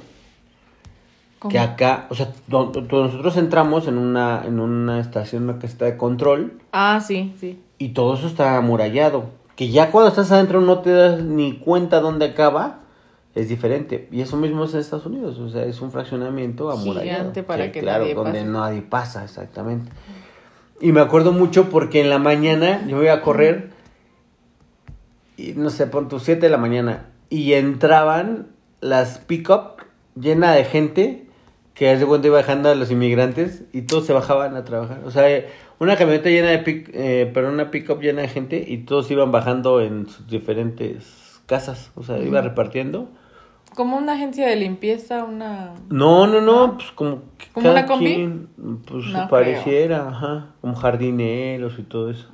[1.38, 1.50] ¿Cómo?
[1.50, 6.60] Que acá, o sea, nosotros entramos en una, en una estación, una caseta de control,
[6.72, 7.58] Ah, sí, sí.
[7.78, 9.30] y todo eso está amurallado.
[9.56, 12.80] Que ya cuando estás adentro no te das ni cuenta dónde acaba,
[13.34, 14.08] es diferente.
[14.12, 17.18] Y eso mismo es en Estados Unidos, o sea, es un fraccionamiento amurallado.
[17.18, 18.50] Gigante para que claro, nadie donde pase.
[18.50, 19.90] nadie pasa, exactamente.
[20.80, 23.70] Y me acuerdo mucho porque en la mañana yo iba a correr,
[25.36, 28.48] y no sé, pon tus 7 de la mañana, y entraban
[28.80, 29.82] las pick-up
[30.14, 31.26] llena de gente
[31.74, 35.00] que hace cuenta iba bajando a los inmigrantes y todos se bajaban a trabajar.
[35.04, 35.44] O sea,
[35.80, 39.32] una camioneta llena de pick, eh, pero una pick-up llena de gente y todos iban
[39.32, 41.90] bajando en sus diferentes casas.
[41.96, 43.08] O sea, iba repartiendo.
[43.74, 45.72] Como una agencia de limpieza, una...
[45.88, 48.14] No, no, no, pues como que ¿Como una combi?
[48.14, 48.48] quien,
[48.86, 52.28] pues No pareciera, ajá, como jardineros y todo eso.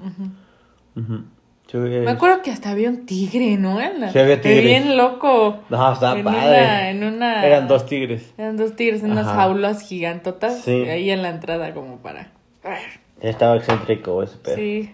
[1.66, 3.80] Se veía Me acuerdo que hasta había un tigre, ¿no?
[3.80, 4.64] En la- Sí, había tigres.
[4.64, 5.60] Bien loco.
[5.70, 6.38] No, estaba en padre.
[6.48, 7.46] Una, en una...
[7.46, 8.34] Eran dos tigres.
[8.36, 10.60] Eran dos tigres en unas jaulas gigantotas.
[10.62, 10.72] Sí.
[10.88, 12.32] Ahí en la entrada como para...
[13.20, 14.56] Estaba excéntrico ese perro.
[14.56, 14.90] Sí.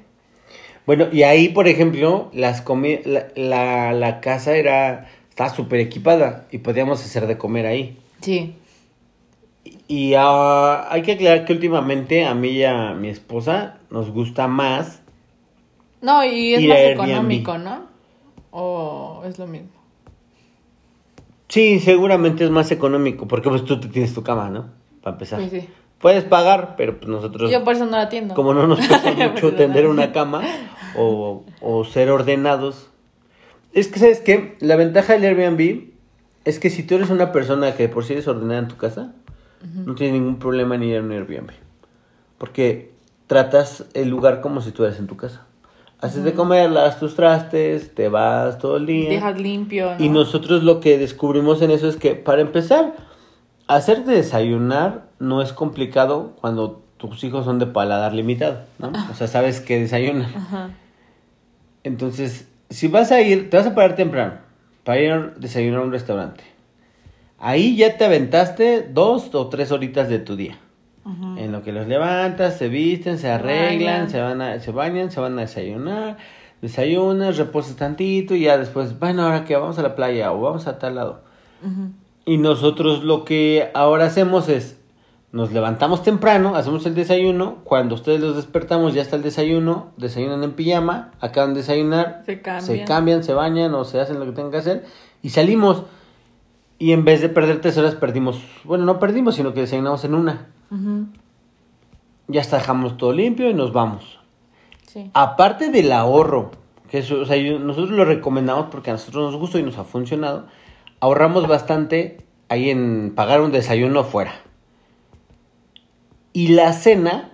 [0.85, 6.47] Bueno, y ahí, por ejemplo, las comi la, la, la casa era estaba súper equipada
[6.51, 7.99] y podíamos hacer de comer ahí.
[8.23, 8.55] Sí.
[9.87, 14.49] Y ah, hay que aclarar que últimamente a mí y a mi esposa nos gusta
[14.49, 15.03] más.
[16.01, 17.83] No, y es más económico, ¿no?
[18.51, 19.69] O es lo mismo.
[21.49, 24.71] Sí, seguramente es más económico, porque pues tú te tienes tu cama, ¿no?
[25.03, 25.39] Para empezar.
[25.39, 25.69] Pues sí.
[25.99, 28.35] Puedes pagar, pero pues nosotros, Yo por eso no la atiendo.
[28.35, 30.41] como no nos cuesta mucho tender una cama
[30.97, 32.89] o, o ser ordenados.
[33.77, 34.57] Es que, ¿sabes qué?
[34.61, 35.91] La ventaja del Airbnb
[36.47, 39.13] es que si tú eres una persona que por sí eres ordenada en tu casa,
[39.63, 41.51] no tienes ningún problema en ir a un Airbnb.
[42.39, 42.93] Porque
[43.27, 45.45] tratas el lugar como si estuvieras en tu casa.
[46.01, 49.11] Haces de comer, lavas tus trastes, te vas todo el día.
[49.11, 50.03] Dejas limpio, ¿no?
[50.03, 52.95] Y nosotros lo que descubrimos en eso es que, para empezar,
[53.67, 58.91] hacer de desayunar no es complicado cuando tus hijos son de paladar limitado, ¿no?
[59.11, 60.35] O sea, sabes que desayunan.
[60.35, 60.71] Ajá.
[61.85, 64.35] Entonces, si vas a ir, te vas a parar temprano
[64.85, 66.45] para ir a desayunar a un restaurante.
[67.39, 70.59] Ahí ya te aventaste dos o tres horitas de tu día.
[71.37, 74.11] En lo que los levantas, se visten, se arreglan, Bañan.
[74.11, 76.17] se van a, se bañan, se van a desayunar,
[76.61, 80.67] desayunas, reposas tantito y ya después, bueno, ahora que vamos a la playa o vamos
[80.67, 81.23] a tal lado.
[82.25, 84.76] Y nosotros lo que ahora hacemos es,
[85.37, 90.43] nos levantamos temprano, hacemos el desayuno, cuando ustedes los despertamos ya está el desayuno, desayunan
[90.43, 92.63] en pijama, acaban de desayunar, Se cambian.
[92.65, 94.85] se cambian, se bañan o se hacen lo que tengan que hacer
[95.23, 95.83] y salimos.
[96.79, 100.15] Y en vez de perder tres horas, perdimos, bueno, no perdimos, sino que desayunamos en
[100.15, 100.47] una.
[100.71, 101.07] Ujú.
[102.29, 104.19] Ya está, dejamos todo limpio y nos vamos.
[104.87, 105.11] Sí.
[105.15, 106.51] Aparte del ahorro,
[106.91, 109.79] que eso, o sea, yo- nosotros lo recomendamos porque a nosotros nos gustó y nos
[109.79, 110.47] ha funcionado,
[111.01, 112.19] ahorramos bastante
[112.49, 114.33] ahí en pagar un desayuno fuera.
[116.37, 117.31] Y la cena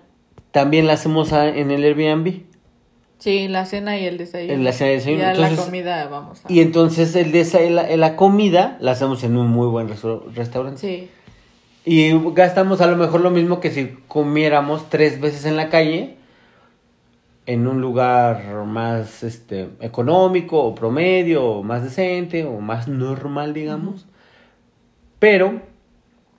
[0.53, 2.43] también la hacemos a- en el Airbnb.
[3.19, 4.53] Sí, la cena y el desayuno.
[4.53, 5.25] En la cena y el desayuno.
[5.29, 6.53] Entonces- la comida, vamos a...
[6.53, 10.79] Y entonces el desa- la, la comida la hacemos en un muy buen restaurante.
[10.81, 11.11] Sí.
[11.85, 16.15] Y gastamos a lo mejor lo mismo que si comiéramos tres veces en la calle,
[17.47, 24.07] en un lugar más este, económico o promedio, o más decente, o más normal, digamos.
[25.19, 25.61] Pero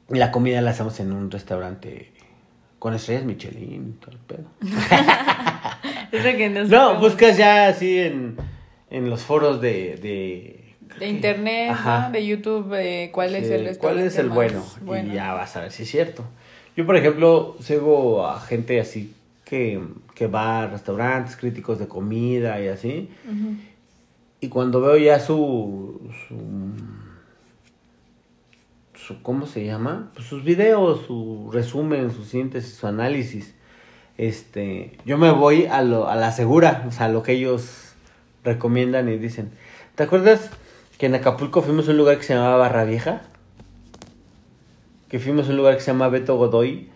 [0.08, 2.13] la comida la hacemos en un restaurante
[2.84, 4.46] con estrellas Michelin, todo el pedo.
[6.12, 8.36] Es de que No, fijamos buscas ya así en,
[8.90, 9.96] en los foros de...
[10.02, 12.08] De, De internet, Ajá.
[12.08, 12.12] ¿no?
[12.12, 14.66] De YouTube, eh, cuál es el ¿Cuál es el bueno?
[14.82, 15.14] bueno.
[15.14, 16.26] Y ya vas a ver si es cierto.
[16.76, 19.14] Yo, por ejemplo, sigo a gente así
[19.46, 19.80] que,
[20.14, 23.10] que va a restaurantes, críticos de comida y así.
[24.42, 26.36] Y cuando veo ya su, su,
[29.06, 30.12] su- ¿cómo se llama?
[30.16, 33.54] Pues sus videos, su resumen, su síntesis, su análisis.
[34.18, 37.94] Este, yo me voy a, lo, a la segura, o sea, a lo que ellos
[38.44, 39.52] recomiendan y dicen.
[39.96, 40.50] ¿Te acuerdas
[40.98, 43.22] que en Acapulco fuimos a un lugar que se llamaba Barra Vieja?
[45.10, 46.90] Que fuimos a un lugar que se llama Beto Godoy,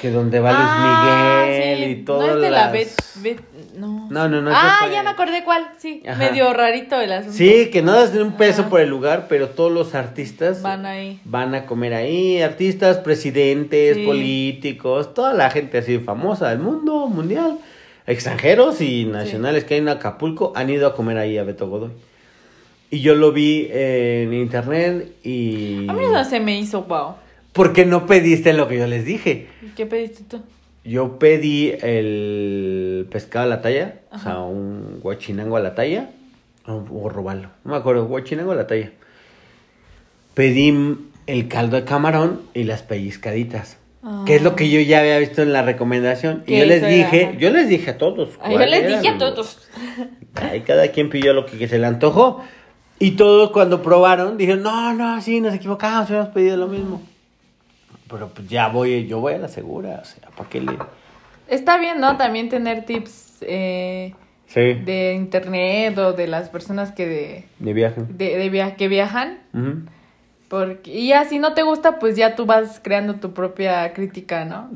[0.00, 1.90] que donde va Luis Ah, Miguel sí.
[1.90, 2.26] y todo.
[2.26, 2.88] No es de la Bet...
[3.22, 3.40] Bet-
[3.76, 4.08] no.
[4.10, 6.02] No, no, no, Ah, ya me acordé cuál, sí.
[6.06, 6.18] Ajá.
[6.18, 7.36] Medio rarito el asunto.
[7.36, 8.70] Sí, que no das ni un peso Ajá.
[8.70, 11.20] por el lugar, pero todos los artistas Van ahí.
[11.24, 14.04] van a comer ahí, artistas, presidentes, Sí.
[14.04, 17.58] políticos, toda la gente así famosa del mundo mundial,
[18.06, 21.90] extranjeros y nacionales que hay en Acapulco han ido a comer ahí a Beto Godoy.
[22.90, 25.86] Y yo lo vi en internet y...
[25.88, 27.16] A mí no se me hizo wow.
[27.58, 29.48] ¿Por qué no pediste lo que yo les dije?
[29.74, 30.42] ¿Qué pediste tú?
[30.84, 36.10] Yo pedí el pescado a la talla, o sea, un guachinango a la talla,
[36.66, 38.92] o, o robarlo, no me acuerdo, guachinango a la talla.
[40.34, 40.72] Pedí
[41.26, 43.78] el caldo de camarón y las pellizcaditas,
[44.24, 46.44] que es lo que yo ya había visto en la recomendación.
[46.46, 48.38] Y yo les era, dije, yo les dije a todos.
[48.40, 49.68] Ay, yo les dije a todos.
[50.36, 52.40] Ahí cada quien pidió lo que, que se le antojó.
[53.00, 57.02] Y todos cuando probaron dijeron, no, no, sí, nos equivocamos, habíamos pedido lo mismo.
[58.10, 60.78] Pero pues ya voy, yo voy a la segura, o sea, ¿para qué le...?
[61.48, 62.16] Está bien, ¿no?
[62.16, 64.14] También tener tips eh,
[64.46, 68.02] Sí, de internet o de las personas que de, de viaje.
[68.08, 69.38] de, de via- que viajan.
[70.48, 74.46] Porque, y ya si no te gusta, pues ya tú vas creando tu propia crítica,
[74.46, 74.68] ¿no?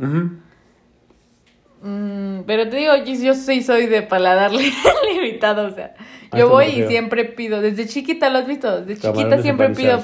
[1.83, 5.95] Mm, pero te digo, yo, yo sí soy de paladar limitado, o sea,
[6.31, 9.97] A yo voy y siempre pido, desde chiquita lo has visto, desde chiquita siempre pido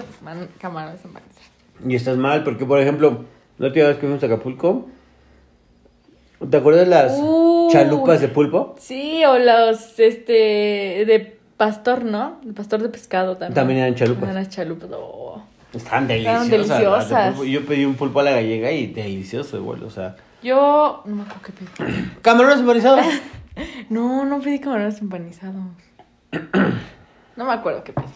[0.59, 1.28] camarones empanizados.
[1.87, 3.25] Y estás mal, porque por ejemplo,
[3.59, 4.87] la última vez que fuimos a Acapulco,
[6.49, 7.69] ¿te acuerdas las Uh.
[7.71, 8.75] chalupas de pulpo?
[8.79, 12.39] Sí, o los, este, de pastor, ¿no?
[12.43, 13.55] De pastor de pescado también.
[13.55, 14.31] También eran chalupas.
[14.31, 15.43] Eran chalupas, oh.
[15.73, 16.49] Estaban deliciosas.
[16.51, 17.37] deliciosas.
[17.43, 20.17] Yo pedí un pulpo a la gallega y delicioso igual, o sea.
[20.43, 22.11] Yo, no me acuerdo qué pedí.
[22.23, 23.05] Camarones empanizados.
[23.91, 25.57] No, no pedí camarones empanizados.
[27.37, 28.07] No me acuerdo qué pedí.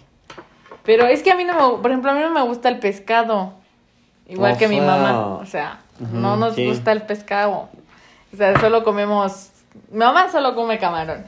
[0.84, 2.78] Pero es que a mí no me, por ejemplo, a mí no me gusta el
[2.78, 3.54] pescado.
[4.28, 5.36] Igual que mi mamá.
[5.36, 5.80] O sea,
[6.12, 6.66] no nos sí.
[6.66, 7.68] gusta el pescado.
[8.32, 9.50] O sea, solo comemos.
[9.90, 11.26] Mi mamá solo come camarones.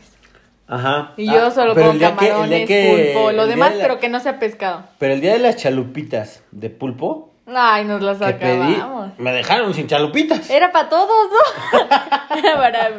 [0.66, 1.12] Ajá.
[1.18, 4.18] Y yo Ah, solo como camarones, que- pulpo, lo demás, de la- pero que no
[4.20, 4.84] sea pescado.
[4.98, 9.10] Pero el día de las chalupitas de pulpo Ay, nos las pedí, acabamos.
[9.18, 10.48] me dejaron sin chalupitas.
[10.48, 12.36] Era para todos, ¿no?
[12.38, 12.90] Era para.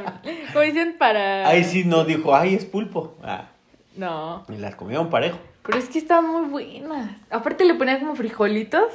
[0.53, 1.47] Como dicen, para.
[1.47, 3.15] Ahí sí no dijo, ay, es pulpo.
[3.23, 3.45] Ah,
[3.97, 4.45] No.
[4.49, 5.39] y las comieron parejo.
[5.65, 7.11] Pero es que estaban muy buenas.
[7.31, 8.93] Aparte le ponían como frijolitos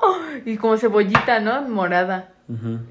[0.00, 0.16] ¡oh!
[0.44, 1.62] y como cebollita, ¿no?
[1.62, 2.32] Morada.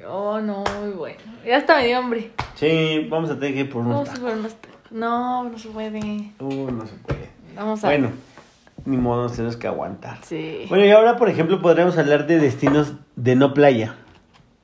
[0.08, 1.20] Oh, no, muy bueno.
[1.46, 2.32] Ya hasta me dio hambre.
[2.56, 4.26] Sí, vamos a tener que ir por unos Vamos a tacos.
[4.26, 4.92] ver unos tacos.
[4.92, 6.00] No, no se puede.
[6.40, 7.30] Uh, no se puede.
[7.56, 8.10] Vamos a Bueno,
[8.86, 10.20] ni modo, nos tenemos que aguantar.
[10.24, 10.66] Sí.
[10.70, 13.96] Bueno, y ahora, por ejemplo, podríamos hablar de destinos de no playa.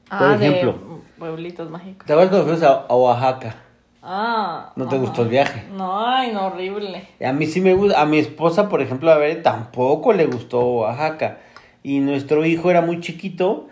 [0.10, 0.74] por ah, ejemplo.
[0.74, 0.80] de
[1.17, 2.06] pueblitos mágicos.
[2.06, 3.56] ¿Te acuerdas cuando fuimos a Oaxaca?
[4.01, 4.73] Ah.
[4.75, 5.05] ¿No te ajá.
[5.05, 5.65] gustó el viaje?
[5.71, 7.07] No, ay, no, horrible.
[7.23, 10.61] A mí sí me gusta, a mi esposa, por ejemplo, a ver, tampoco le gustó
[10.61, 11.37] Oaxaca.
[11.83, 13.67] Y nuestro hijo era muy chiquito,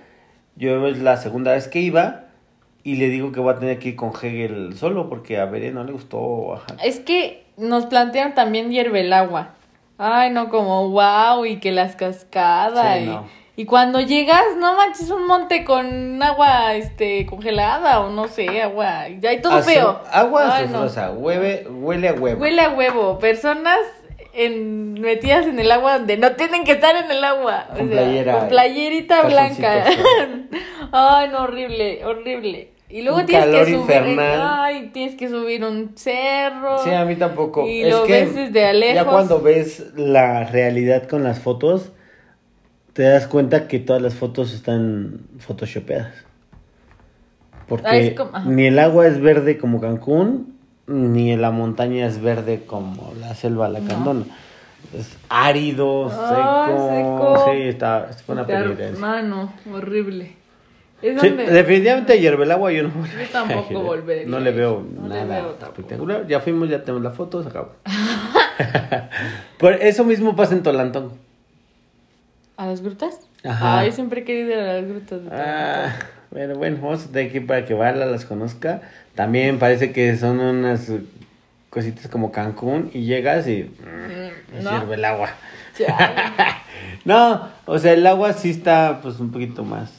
[0.56, 2.26] yo es la segunda vez que iba,
[2.84, 5.74] y le digo que voy a tener que ir con Hegel solo, porque a ver,
[5.74, 6.84] no le gustó Oaxaca.
[6.84, 9.50] Es que nos plantean también hierve el agua.
[9.98, 12.98] Ay, no, como wow, y que las cascadas.
[13.00, 13.39] Sí, y, no.
[13.62, 19.10] Y cuando llegas, no manches, un monte con agua este congelada o no sé, agua.
[19.10, 20.02] Y hay todo Azu- feo.
[20.12, 20.84] Agua Ay, no.
[20.84, 22.42] azuzarosa, hueve, huele a huevo.
[22.42, 23.20] Huele a huevo.
[23.20, 23.80] Personas
[24.34, 27.66] en, metidas en el agua donde no tienen que estar en el agua.
[27.74, 29.84] O Con sea, playera, Con playerita blanca.
[30.92, 32.72] Ay, no, horrible, horrible.
[32.90, 33.82] Y luego Un tienes calor que subir.
[33.82, 34.42] infernal.
[34.42, 36.80] Ay, tienes que subir un cerro.
[36.84, 37.68] Sí, a mí tampoco.
[37.68, 38.96] Y es lo que ves desde a lejos.
[38.96, 41.92] ya cuando ves la realidad con las fotos,
[43.00, 46.12] te das cuenta que todas las fotos están photoshopeadas.
[47.66, 48.50] Porque Ah, es como- ajá.
[48.50, 53.70] ni el agua es verde como Cancún, ni la montaña es verde como la selva
[53.70, 54.26] lacandona.
[54.94, 57.38] Es árido, Ay, seco.
[57.38, 57.52] seco.
[57.54, 59.00] Sí, está, fue una Claro, peligrosa.
[59.00, 60.36] Mano, horrible.
[61.02, 64.26] Es Sí, donde- definitivamente hierve el agua yo no volvería Yo tampoco volvería.
[64.28, 66.28] No le veo No le nada veo espectacular.
[66.28, 67.70] Ya fuimos, ya tenemos la foto, se acabó.
[69.58, 71.29] Por eso mismo pasa en Tolantón.
[72.60, 73.22] ¿A las grutas?
[73.46, 73.80] Ajá.
[73.80, 75.24] Ay, yo siempre he querido ir a las grutas.
[75.24, 75.96] de Ah,
[76.30, 78.82] bueno, bueno, vamos a que ir para que Vala las conozca.
[79.16, 80.92] También parece que son unas
[81.70, 84.70] cositas como Cancún y llegas y mm, ¿no?
[84.78, 85.30] sirve el agua.
[87.06, 89.90] No, o sea, el agua sí está pues un poquito más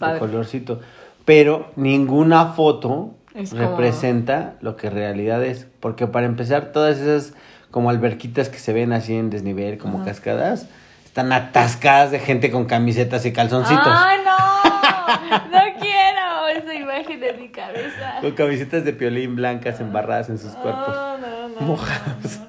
[0.00, 0.80] de colorcito,
[1.24, 6.98] pero ninguna foto Es como- representa lo que en realidad es, porque para empezar todas
[6.98, 7.34] esas
[7.72, 10.06] como alberquitas que se ven así en desnivel, como Ajá.
[10.06, 10.68] cascadas,
[11.08, 13.86] están atascadas de gente con camisetas y calzoncitos.
[13.86, 14.36] ¡Ay, no!
[15.50, 18.18] No quiero esa imagen de mi cabeza.
[18.20, 20.88] Con camisetas de piolín blancas embarradas en sus cuerpos.
[20.94, 21.60] No, no, no.
[21.62, 22.40] mojados.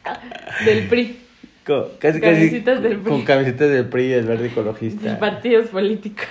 [0.64, 1.20] Del PRI,
[1.66, 3.10] Con, casi, casi, Camisetas del PRI.
[3.12, 5.10] con camisetas del PRI y del verde ecologista.
[5.10, 6.24] de partidos políticos.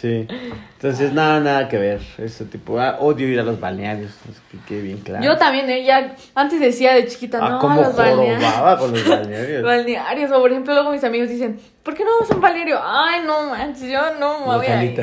[0.00, 0.28] Sí.
[0.74, 2.00] Entonces, nada, nada que ver.
[2.18, 4.12] Eso tipo, ah, odio ir a los balnearios.
[4.68, 5.24] Que bien claro.
[5.24, 8.78] Yo también, eh, ya antes decía de chiquita, Ah, no, cómo los balnearios.
[8.78, 9.62] con los balnearios.
[9.64, 12.78] Balnearios, o por ejemplo, luego mis amigos dicen, ¿por qué no vamos a un balneario?
[12.80, 15.00] Ay, no manches, yo no me voy a ir.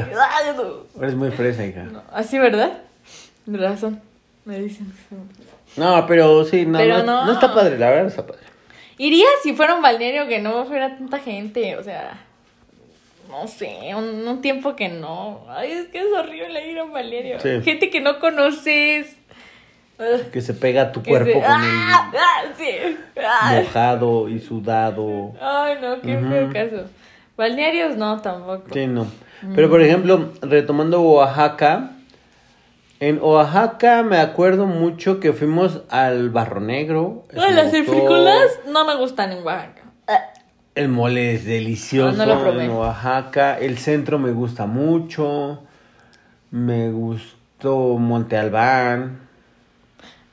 [1.02, 1.84] Eres muy fresa, hija.
[1.84, 2.72] No, Así, ¿verdad?
[3.46, 4.00] De razón.
[4.46, 4.94] Me dicen.
[5.76, 7.26] No, pero sí, no, Pero no, no.
[7.26, 8.42] no está padre, la verdad no está padre.
[8.98, 12.18] Iría si fuera un balneario que no fuera tanta gente, o sea,
[13.42, 15.42] no sé, un, un tiempo que no.
[15.50, 17.40] Ay, es que es horrible ir a un balneario.
[17.40, 17.62] Sí.
[17.64, 19.18] Gente que no conoces.
[20.34, 22.12] Que se pega a tu que cuerpo se- con ¡Ah!
[22.14, 22.42] ¡Ah!
[22.58, 22.68] Sí.
[22.68, 23.62] el ¡Ah!
[23.62, 25.32] mojado y sudado.
[25.40, 26.28] Ay, no, qué Ujú.
[26.30, 26.90] feo caso.
[27.38, 28.66] Balnearios no, tampoco.
[28.74, 29.08] Sí, no.
[29.56, 31.92] Pero por ejemplo, retomando Oaxaca,
[33.00, 37.24] en Oaxaca me acuerdo mucho que fuimos al Barro Negro.
[37.32, 39.75] las cefrícolas no me gustan en Oaxaca.
[40.76, 42.66] El mole es delicioso Ah, no lo probé.
[42.66, 43.58] en Oaxaca.
[43.58, 45.62] El centro me gusta mucho.
[46.52, 49.20] Me gustó Monte Albán,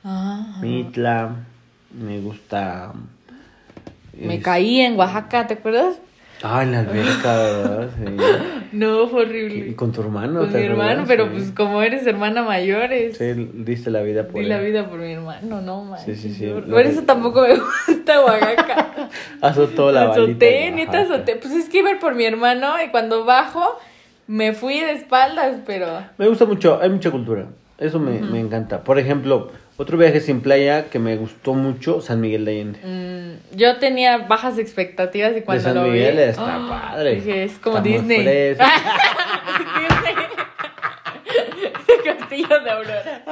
[0.05, 1.31] Ah, Mitla.
[1.93, 2.93] Me gusta.
[4.21, 5.97] me es- caí en Oaxaca, ¿te acuerdas?
[6.43, 7.91] Ah, en la alberca, ¿verdad?
[7.97, 8.17] Sí.
[8.73, 9.77] No, fue Y horrible.
[9.77, 10.41] con tu hermano.
[10.41, 11.31] Con ¿te mi hermano, pero Sí.
[11.35, 13.19] pues como eres hermana mayor, es...
[13.19, 14.49] Sí, diste la vida por Di él.
[14.49, 16.19] la vida por mi hermano, no manches.
[16.19, 16.71] Sí, sí, sí.
[16.71, 17.55] Por eso tampoco me
[17.87, 19.11] gusta Oaxaca.
[19.43, 21.37] Azotó la azoté, neta azoté.
[21.37, 23.79] Pues es que iba por mi hermano y cuando bajo
[24.27, 25.87] me fui de espaldas, pero...
[26.17, 27.49] Me gusta mucho, hay mucha cultura.
[27.77, 28.83] Eso me, me encanta.
[28.85, 32.79] Por ejemplo, otro viaje sin playa que me gustó mucho, San Miguel de Allende.
[32.83, 36.23] mm, yo tenía bajas expectativas y cuando San lo Miguel vi...
[36.23, 36.91] está ¡ah!
[36.91, 37.15] padre.
[37.17, 38.19] Dije, es como Disney.
[38.19, 38.57] Disney.
[42.05, 43.23] Castillo de Aurora.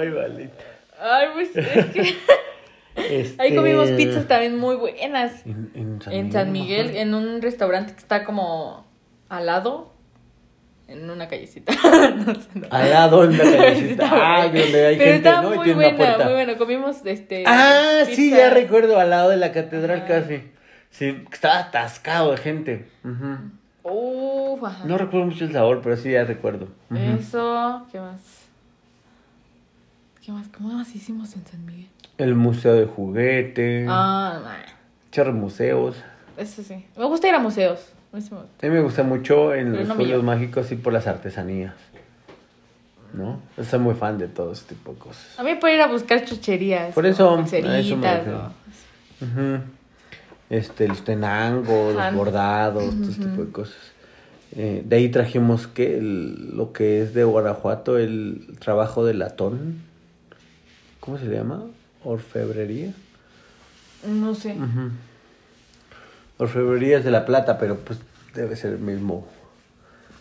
[0.00, 0.64] Ay, balita.
[1.00, 2.16] Ay, pues es que...
[2.96, 5.44] Este, Ahí comimos pizzas también muy buenas.
[5.46, 8.86] En, en San En San Miguel, en un restaurante que está como
[9.28, 9.92] al lado,
[10.88, 11.72] en una callecita.
[12.26, 12.66] no sé, no.
[12.70, 14.08] Al lado la Está callecita.
[14.12, 14.60] Ah, bueno.
[14.62, 15.54] donde hay Pero gente, ¿no?
[15.54, 16.24] Y muy tiene una buena, puerta.
[16.24, 16.56] muy buena.
[16.58, 17.44] Comimos este.
[17.46, 20.42] Ah, sí, ya recuerdo, al lado de la catedral casi.
[20.90, 22.88] Sí, estaba atascado de gente.
[23.04, 23.36] Ujú.
[23.88, 24.84] Uf, ajá.
[24.84, 26.68] No recuerdo mucho el sabor, pero sí ya recuerdo.
[27.18, 28.20] Eso, ¿qué más?
[30.24, 30.48] ¿Qué más?
[30.48, 31.88] ¿Cómo más hicimos en San Miguel?
[32.18, 33.86] El museo de juguete.
[33.88, 34.72] Ah, nah,
[35.12, 35.96] Chorros museos.
[36.36, 36.84] eso sí.
[36.96, 37.92] Me gusta ir a museos.
[38.16, 38.66] A mí sí me gusta.
[38.66, 41.74] A mí me gusta mucho en los no pueblos mágicos y por las artesanías.
[43.12, 43.40] ¿No?
[43.58, 45.38] Yo soy muy fan de todo ese tipo de cosas.
[45.38, 46.94] A mí por ir a buscar chucherías.
[46.94, 48.26] Por eso, me.
[48.26, 49.60] ¿no?
[50.48, 53.76] Este, los tenangos, los bordados, todo ese tipo de cosas.
[54.52, 59.82] Eh, de ahí trajimos que el- lo que es de Guanajuato, el trabajo de latón.
[61.00, 61.64] ¿Cómo se llama?
[62.04, 62.92] Orfebrería.
[64.06, 64.54] No sé.
[64.54, 64.90] Orfebrería
[66.38, 67.98] es de la plata, pero pues
[68.34, 69.26] debe ser el mismo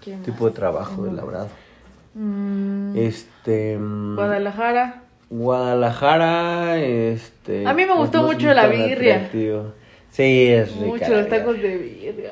[0.04, 1.50] ¿Qué tipo de trabajo de labrado.
[2.14, 3.78] Mm, Este.
[3.78, 5.02] mm, Guadalajara.
[5.30, 7.68] Guadalajara, este.
[7.68, 9.16] A mí me gustó mucho la birria.
[9.16, 9.74] atractivo.
[10.12, 10.86] Sí, es rica.
[10.86, 12.32] Mucho los tacos de birria.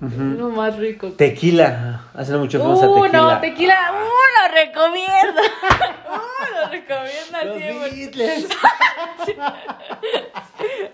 [0.00, 0.14] Ujú.
[0.14, 1.08] Es lo más rico.
[1.12, 2.02] Tequila.
[2.14, 3.22] Hace mucho fuimos a Uh, tequila.
[3.34, 3.92] no, tequila.
[3.92, 3.96] Uh,
[4.36, 5.40] lo recomiendo.
[6.10, 7.90] uh, lo recomiendo Los siempre.
[7.92, 8.48] Beatles.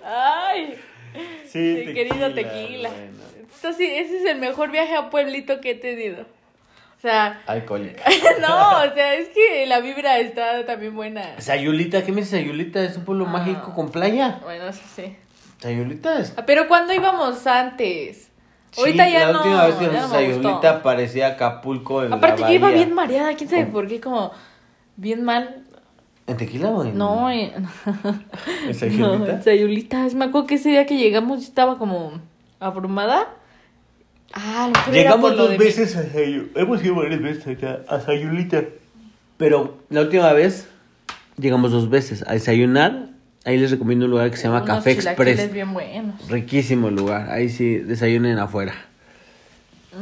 [0.04, 0.78] Ay,
[1.46, 2.90] Sí, mi querido tequila.
[2.90, 3.74] bueno.
[3.76, 6.22] Sí, ese es el mejor viaje a pueblito que he tenido.
[6.22, 8.02] O sea, Alcohólica.
[8.40, 11.38] no, o sea, es que la vibra está también buena.
[11.40, 12.82] Sayulita, ¿qué me dices Sayulita?
[12.82, 13.32] Es un pueblo Ah.
[13.32, 14.40] mágico con playa.
[14.42, 15.14] Bueno, eso sí.
[15.60, 16.34] Sayulita es.
[16.36, 18.30] Ah, Pero cuando íbamos antes.
[18.72, 19.38] Sí, Ahorita ya la no.
[19.38, 20.08] última vez que fuimos a.
[20.08, 24.32] Sayulita parecía Acapulco en Aparte la yo iba bien mareada, quién sabe por qué, como
[24.96, 25.63] bien mal.
[26.26, 26.96] ¿En tequila o en.?
[26.96, 27.62] No, en, ¿En
[28.64, 29.32] no, Sayulita?
[29.32, 30.08] en Sayulita.
[30.14, 32.20] Me acuerdo que ese día que llegamos yo estaba como
[32.60, 33.28] abrumada.
[34.32, 36.60] Ah, lo era Llegamos lo dos de veces a Sayulita.
[36.60, 38.64] Hemos ido varias veces acá a Sayulita.
[39.36, 40.68] Pero la última vez
[41.36, 43.10] llegamos dos veces a desayunar.
[43.44, 45.52] Ahí les recomiendo un lugar que se llama unos Café Express.
[45.52, 46.28] bien buenos.
[46.30, 47.30] Riquísimo el lugar.
[47.30, 48.74] Ahí sí desayunen afuera.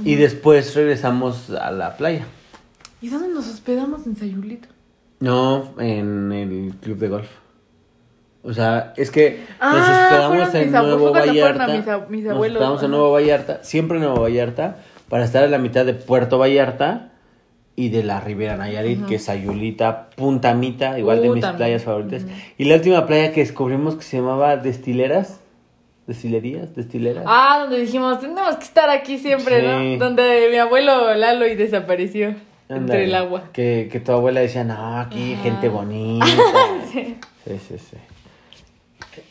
[0.05, 2.25] Y después regresamos a la playa.
[3.01, 4.69] ¿Y dónde nos hospedamos en Sayulita?
[5.23, 7.29] No, en el club de golf.
[8.43, 11.67] O sea, es que nos Ah, hospedamos fueron en Nuevo Vallarta.
[12.09, 12.91] mis nos hospedamos en.
[12.91, 17.13] Nuevo Vallarta, siempre en Nuevo Vallarta, para estar a la mitad de Puerto Vallarta
[17.77, 21.57] y de la Riviera Nayarit, que es Sayulita, Punta Mita, igual de Uh, mis también.
[21.59, 22.27] playas favoritas.
[22.59, 25.41] Y la última playa que descubrimos que se llamaba Destileras,
[26.09, 27.23] Destilerías, Destileras.
[27.29, 29.67] Ah, donde dijimos, tenemos que estar aquí siempre, Sí.
[29.99, 30.05] ¿no?
[30.05, 32.35] Donde mi abuelo Lalo y desapareció
[32.69, 33.45] entre el agua.
[33.53, 35.43] Que, que tu abuela decía, no, aquí Ajá.
[35.43, 36.27] gente bonita.
[36.93, 37.17] Sí.
[37.45, 37.97] sí, sí, sí.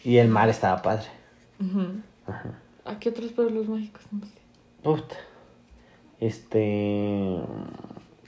[0.03, 1.07] Y el mar estaba padre.
[1.59, 1.87] Ujú.
[2.27, 2.49] Ajá.
[2.85, 4.01] ¿A qué otros pueblos mágicos?
[4.11, 4.31] No sé.
[4.83, 5.15] Puta.
[6.19, 7.37] Este.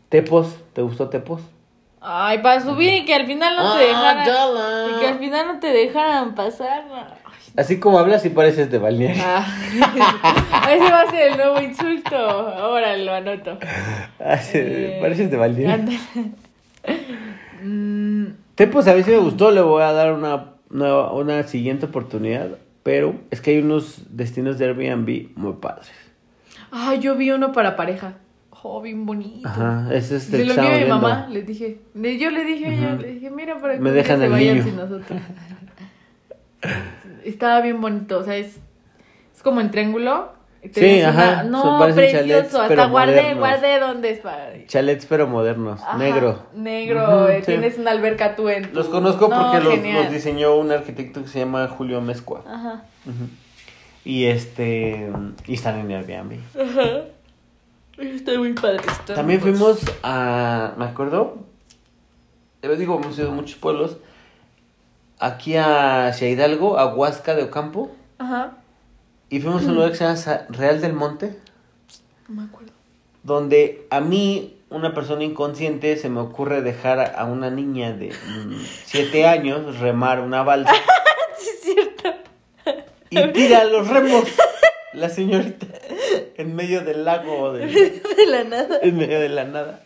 [0.10, 1.42] Tepos, ¿te gustó Tepos?
[2.02, 4.26] Ay, para subir y que al final no te Ah, dejaran.
[4.26, 4.88] yala.
[4.90, 6.84] Y que al final no te dejaran pasar.
[7.56, 9.22] Así como hablas y pareces de balneario.
[9.24, 9.46] Ah.
[10.72, 12.16] Ese va a ser el nuevo insulto.
[12.16, 13.60] Ahora lo anoto.
[14.20, 16.00] Así, Eh, pareces de balneario.
[17.64, 18.26] Mm,
[18.56, 22.58] Tepos a mí sí me gustó, le voy a dar una, nueva, una siguiente oportunidad.
[22.82, 25.90] Pero es que hay unos destinos de Airbnb muy padres.
[26.72, 28.16] Ay, yo vi uno para pareja.
[28.64, 29.48] Oh, bien bonito.
[29.48, 31.80] Ajá, ese es el Se lo estamos a mi mamá, le dije.
[31.94, 34.54] Yo le dije a ella, le dije, mira, para que Me dejan se el vayan
[34.56, 34.66] niño.
[34.66, 35.20] sin nosotros.
[37.26, 38.58] Estaba bien bonito, o sea, es,
[39.36, 40.32] es como en triángulo.
[40.62, 42.28] y Sí, ajá, una- No, parecen precioso.
[42.28, 43.40] chalets, Hasta guardé, modernos.
[43.40, 44.66] guardé dónde es para.
[44.68, 46.44] Chalets pero modernos, Ajá, negro.
[46.56, 47.48] Negro, eh, sí.
[47.48, 48.70] tienes una alberca tú en.
[48.70, 52.44] tu- Los conozco No, porque los, los diseñó un arquitecto que se llama Julio Mezcua.
[52.48, 52.84] Ajá.
[54.06, 55.10] Y este.
[55.48, 56.40] Y están en Airbnb.
[56.60, 57.06] Ajá.
[57.98, 58.80] Está muy padre.
[59.06, 60.74] También muy fuimos a.
[60.78, 61.38] Me acuerdo.
[62.62, 63.98] Les digo, hemos ido a muchos pueblos.
[65.20, 67.92] Aquí hacia Hidalgo, a Huasca de Ocampo.
[68.20, 68.58] Ajá.
[69.30, 71.38] Y fuimos a un lugar que se llama Real del Monte.
[72.28, 72.72] No me acuerdo.
[73.24, 78.12] Donde a mí, una persona inconsciente, se me ocurre dejar a- una niña de
[78.86, 80.74] 7 años remar una balsa.
[81.38, 82.14] Sí, es cierto.
[83.10, 84.24] Y tira los remos.
[84.94, 85.66] La señorita.
[86.38, 87.52] En medio del lago.
[87.54, 87.68] de-
[88.18, 88.78] De la nada.
[88.82, 89.82] en medio de la nada.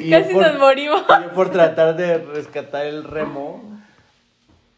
[0.00, 1.02] Y Casi por- nos morimos.
[1.08, 3.71] yo por tratar de rescatar el remo,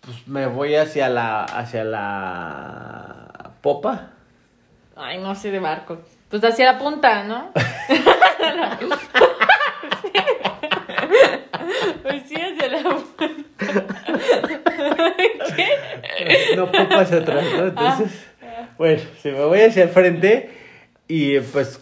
[0.04, 1.44] pues me voy hacia la.
[1.44, 4.08] hacia la popa.
[4.96, 5.98] Ay, no sé de barco.
[6.28, 7.50] Pues hacia la punta, ¿no?
[12.02, 13.30] pues sí, hacia la punta.
[15.56, 15.68] ¿Qué?
[16.56, 17.64] No popa hacia atrás, ¿no?
[17.66, 18.26] Entonces.
[18.78, 20.50] Bueno, si me voy hacia el frente
[21.08, 21.80] y pues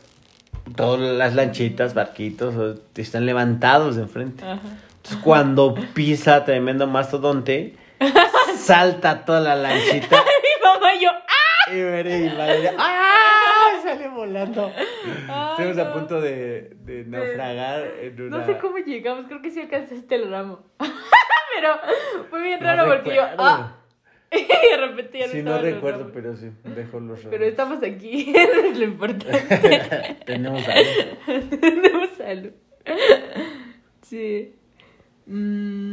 [0.76, 4.44] todas las lanchitas, barquitos, están levantados de enfrente.
[4.44, 4.60] Ajá.
[5.02, 7.74] Entonces cuando pisa tremendo mastodonte,
[8.56, 11.72] salta toda la lanchita Mi mamá y yo, ¡ah!
[11.72, 13.80] y veré y Valeria, ¡ah!
[13.82, 14.72] Sale volando.
[15.28, 18.38] Ay, Estamos a punto de, de naufragar en una...
[18.38, 20.64] No sé cómo llegamos, creo que sí alcanzaste el ramo.
[20.78, 21.78] Pero
[22.30, 23.22] fue bien No raro porque yo.
[23.38, 23.76] ¡Ah!
[24.30, 27.48] y de repente ya no Sí, no recuerdo, pero sí, dejo los Pero ramos.
[27.48, 30.16] estamos aquí, eso es lo importante.
[30.24, 31.50] Tenemos algo.
[31.60, 32.52] Tenemos salud.
[34.02, 34.54] Sí.
[35.26, 35.91] Mm,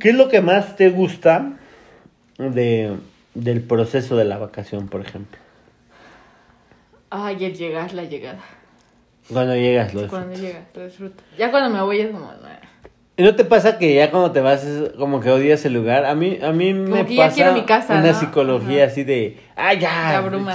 [0.00, 1.52] ¿Qué es lo que más te gusta
[2.38, 2.92] de,
[3.34, 5.38] del proceso de la vacación, por ejemplo?
[7.10, 8.40] Ay, el llegar, la llegada.
[9.32, 10.40] Cuando llegas, lo Cuando disfrutas.
[10.40, 11.22] llegas, lo disfruto.
[11.38, 12.30] Ya cuando me voy es como.
[13.16, 16.04] ¿Y no te pasa que ya cuando te vas es como que odias el lugar?
[16.06, 18.18] A mí, a mí me que ya pasa quiero mi casa, una ¿no?
[18.18, 18.92] psicología Ajá.
[18.92, 20.54] así de, ah, Te ya, abrumas.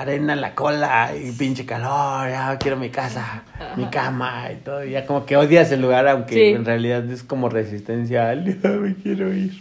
[0.00, 3.42] Arena en la cola y pinche calor, ya quiero mi casa,
[3.76, 4.84] mi cama y todo.
[4.84, 6.42] Y ya como que odias el lugar, aunque Sí.
[6.54, 9.52] en realidad es como resistencia al, ya me quiero ir.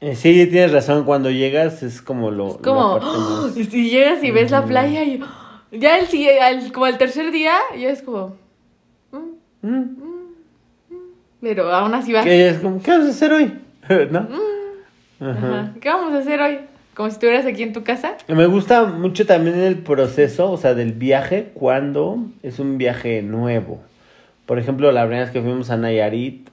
[0.00, 2.48] Eh, sí, tienes razón, cuando llegas es como lo...
[2.52, 2.98] Es como.
[2.98, 5.22] parte más- Y si llegas y ves la playa y.
[5.72, 6.06] Ya el,
[6.42, 8.34] al- como el tercer día, ya es como.
[9.12, 9.96] mm, Mm.
[11.42, 12.24] Pero aún así vas.
[12.24, 13.52] Que es como, ¿qué vas a hacer hoy?
[14.10, 14.28] ¿No?
[15.20, 15.30] Ajá.
[15.30, 15.72] Ajá.
[15.80, 16.58] ¿Qué vamos a hacer hoy?
[17.00, 18.18] Como si estuvieras aquí en tu casa.
[18.28, 23.80] Me gusta mucho también el proceso, o sea, del viaje cuando es un viaje nuevo.
[24.44, 26.50] Por ejemplo, la primera vez que fuimos a Nayarit,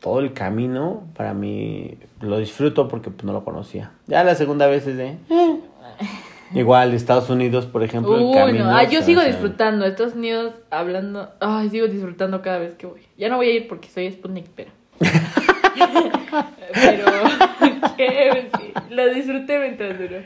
[0.00, 3.90] todo el camino, para mí lo disfruto porque pues, no lo conocía.
[4.06, 5.08] Ya la segunda vez es de...
[5.28, 5.60] eh.
[6.54, 8.64] Igual, Estados Unidos, por ejemplo, el Uy, camino.
[8.64, 8.74] no.
[8.74, 9.84] Ah, yo sigo sea, disfrutando.
[9.84, 11.28] Estados Unidos hablando.
[11.40, 13.02] Ay, sigo disfrutando cada vez que voy.
[13.18, 14.70] Ya no voy a ir porque soy Sputnik, pero.
[16.74, 17.06] pero.
[18.90, 20.16] lo disfruté mientras duró.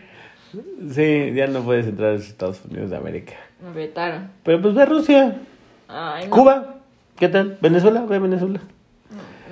[0.93, 3.35] Sí, ya no puedes entrar a los Estados Unidos de América.
[3.63, 4.31] Me vetaron.
[4.45, 5.37] Pero pues ve Rusia,
[5.89, 6.31] Ay, no.
[6.31, 6.77] Cuba,
[7.17, 7.59] ¿qué tal?
[7.61, 8.61] Venezuela, ve Venezuela.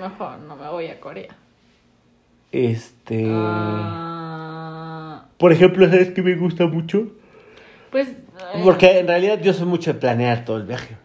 [0.00, 1.34] Mejor no me voy a Corea.
[2.52, 3.26] Este...
[3.30, 7.08] Ah, Por ejemplo, ¿sabes qué me gusta mucho?
[7.90, 8.08] pues.
[8.54, 10.96] ay, Porque en realidad yo soy mucho de planear todo el viaje.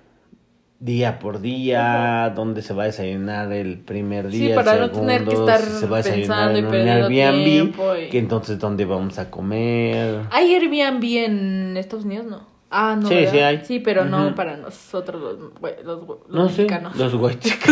[0.80, 4.91] Día por día, dónde se va a desayunar el primer Sí, día, para el no
[4.91, 7.73] tener que segundo, estar si se va a desayunar en un Airbnb,
[8.05, 10.21] y- que entonces dónde vamos a comer.
[10.30, 12.28] ¿Hay Airbnb en Estados Unidos?
[12.28, 12.45] No.
[12.69, 13.07] Ah, no.
[13.07, 13.32] Sí, ¿verdad?
[13.32, 13.61] sí hay.
[13.65, 14.36] Sí, pero no Ujú.
[14.36, 15.39] para nosotros los,
[15.86, 16.95] los, los No mexicanos.
[16.95, 17.71] los güey es que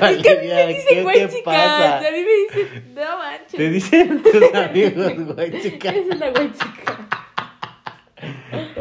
[0.00, 1.42] a mí me dicen ¿Qué güey te chicas.
[1.44, 1.96] pasa?
[1.98, 3.52] A mí me dicen, no manches.
[3.56, 5.88] Te dicen tus amigos güey chica.
[5.90, 7.07] Esa es la güey chica.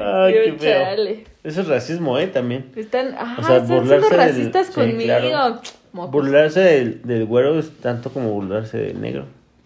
[0.02, 0.84] Ay, Yo, qué feo.
[0.84, 1.24] chale.
[1.44, 2.72] Eso es racismo, eh, también.
[2.76, 5.04] Están, ajá, O sea, están burlarse siendo del- racistas sí, conmigo.
[5.04, 5.62] claro.
[5.94, 9.26] Burlarse del, del güero es tanto como burlarse del negro.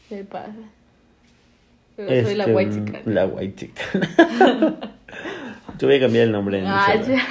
[0.09, 0.51] ¿Qué pasa?
[1.97, 2.99] Pero soy la Este, güey chica.
[3.05, 3.82] La white chica.
[5.79, 6.59] Yo voy a cambiar el nombre.
[6.59, 7.21] en Ah, ya.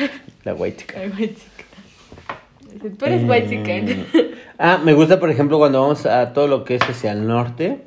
[0.45, 0.99] La white chica.
[1.01, 2.95] La güey chica.
[2.99, 3.73] Tú eres güey chica.
[3.77, 7.27] Eh, Ah, me gusta, por ejemplo, cuando vamos a todo lo que es hacia el
[7.27, 7.79] norte,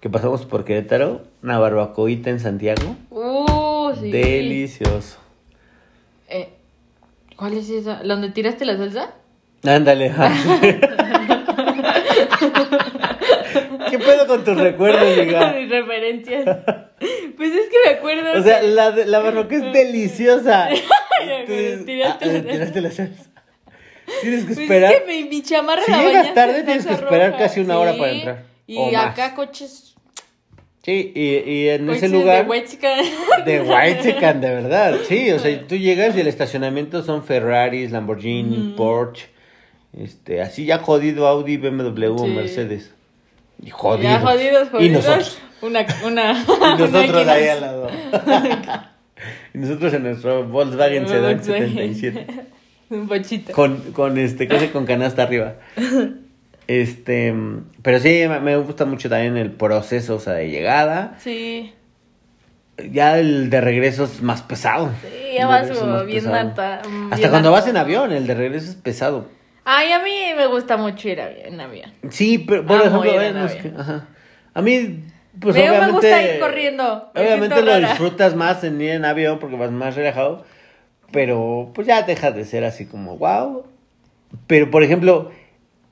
[0.00, 2.94] que pasamos por Querétaro, una barbacoita en Santiago.
[3.08, 3.46] Uh,
[3.94, 4.10] sí.
[4.10, 5.18] Delicioso.
[6.28, 6.48] Eh,
[7.36, 8.02] ¿Cuál es esa?
[8.02, 9.14] ¿La donde tiraste la salsa?
[9.64, 10.12] Ándale.
[13.90, 15.52] ¿Qué pedo con tus recuerdos, amiga?
[15.52, 16.44] Mis referencias.
[17.36, 18.38] Pues es que me acuerdo.
[18.38, 20.68] O sea, que- la, la barbacoa es deliciosa.
[21.46, 23.24] tiraste ah, la tiraste la salsa.
[24.22, 24.92] Tienes que Pues esperar.
[24.92, 27.42] es que mi, mi chamarra Si la llegas tarde, en tienes que esperar roja.
[27.44, 29.06] casi una hora para entrar, Y más.
[29.12, 29.94] acá coches.
[30.88, 32.44] Sí, y, y en ese lugar.
[32.46, 32.88] De white chica.
[33.44, 34.96] De Whitezican, de verdad.
[35.06, 39.26] Sí, o sea, tú llegas y el estacionamiento son Ferraris, Lamborghini, Porsche.
[39.92, 42.26] Este, así ya jodido Audi, BMW, Sí.
[42.28, 42.94] Mercedes.
[43.62, 44.12] Y jodidos.
[44.12, 44.82] Ya jodidos, jodidos.
[44.82, 45.38] Y nosotros.
[45.60, 46.46] Una, una.
[46.78, 47.90] Y nosotros una ahí al lado.
[49.52, 51.94] y nosotros en nuestro Volkswagen Volkswagen.
[51.96, 52.26] 77.
[52.88, 53.52] Un bochito.
[53.52, 55.56] Con, con este, casi con canasta arriba.
[56.68, 57.34] Este,
[57.82, 61.16] pero sí, me- me gusta mucho también el proceso, o sea, de llegada.
[61.18, 61.72] Sí.
[62.92, 64.90] Ya el de regreso es más pesado.
[65.02, 65.66] Sí, ya vas
[66.06, 66.28] bien mm,
[67.06, 69.26] Hasta bien cuando vas en avión, el de regreso es pesado.
[69.64, 71.92] Ay, a mí me gusta mucho ir en avión.
[72.10, 73.74] Sí, pero por Amo ejemplo, en bueno, es avión.
[73.74, 74.06] que, ajá.
[74.54, 75.04] a mí,
[75.40, 75.92] pues Me- me obviamente.
[75.92, 77.88] gusta ir corriendo, me Obviamente lo rara.
[77.88, 80.44] disfrutas más en ir en avión porque vas más relajado.
[81.10, 83.64] Pero pues ya deja de ser así como wow.
[84.46, 85.30] Pero por ejemplo,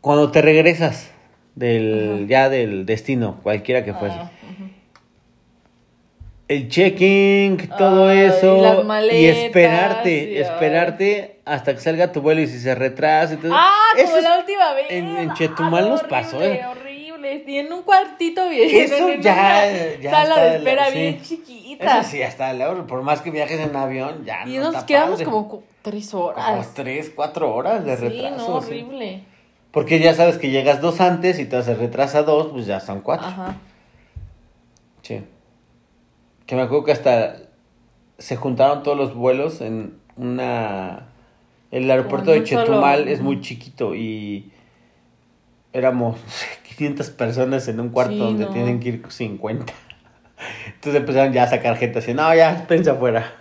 [0.07, 1.11] cuando te regresas
[1.57, 4.15] del ya del destino, cualquiera que fuese.
[4.17, 4.71] Ah, ujú.
[6.47, 8.57] El checking, todo Ay, eso.
[8.83, 13.33] y maletas, esperarte, y, esperarte hasta que salga tu vuelo y si se retrasa.
[13.35, 14.87] Entonces, Ah, como la última vez.
[14.91, 16.61] en- en Ah, Chetumal nos horrible, pasó, ¿eh?
[16.71, 17.43] Horrible.
[17.45, 18.71] Y en un cuartito bien.
[18.85, 20.99] Eso ya- ya Sala está de de la- espera sí.
[21.01, 21.99] bien chiquita.
[22.01, 22.87] Eso sí, hasta el euro.
[22.87, 26.75] Por más que viajes en avión, ya Y no nos quedamos como tres Como horas.
[26.75, 28.49] tres, cuatro horas de sí, retraso.
[28.55, 28.87] no, sí.
[29.71, 33.01] Porque ya sabes que llegas dos antes y te se retrasa dos, pues ya son
[33.03, 33.27] cuatro.
[33.27, 33.57] Ajá.
[35.03, 35.23] Sí.
[36.47, 37.37] que me acuerdo que hasta
[38.19, 41.09] se juntaron todos los vuelos en una...
[41.71, 44.51] El aeropuerto de solo- Chetumal es muy chiquito y
[45.73, 46.17] éramos
[46.77, 48.51] 500 personas en un cuarto Sí, donde no.
[48.53, 49.73] tienen que ir 50.
[50.75, 53.33] Entonces empezaron ya a sacar gente así, no, ya, espérense afuera.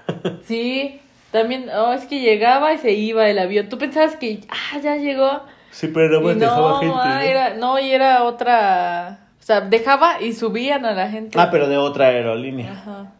[0.45, 0.99] Sí,
[1.31, 3.69] también, oh, es que llegaba y se iba el avión.
[3.69, 5.41] Tú pensabas que, ah, ya llegó.
[5.75, 10.93] Sí, pero no, ah, era, no, y era otra, o sea, dejaba y subían a
[10.93, 11.37] la gente.
[11.37, 12.71] Ah, pero de otra aerolínea.
[12.71, 13.11] Ajá.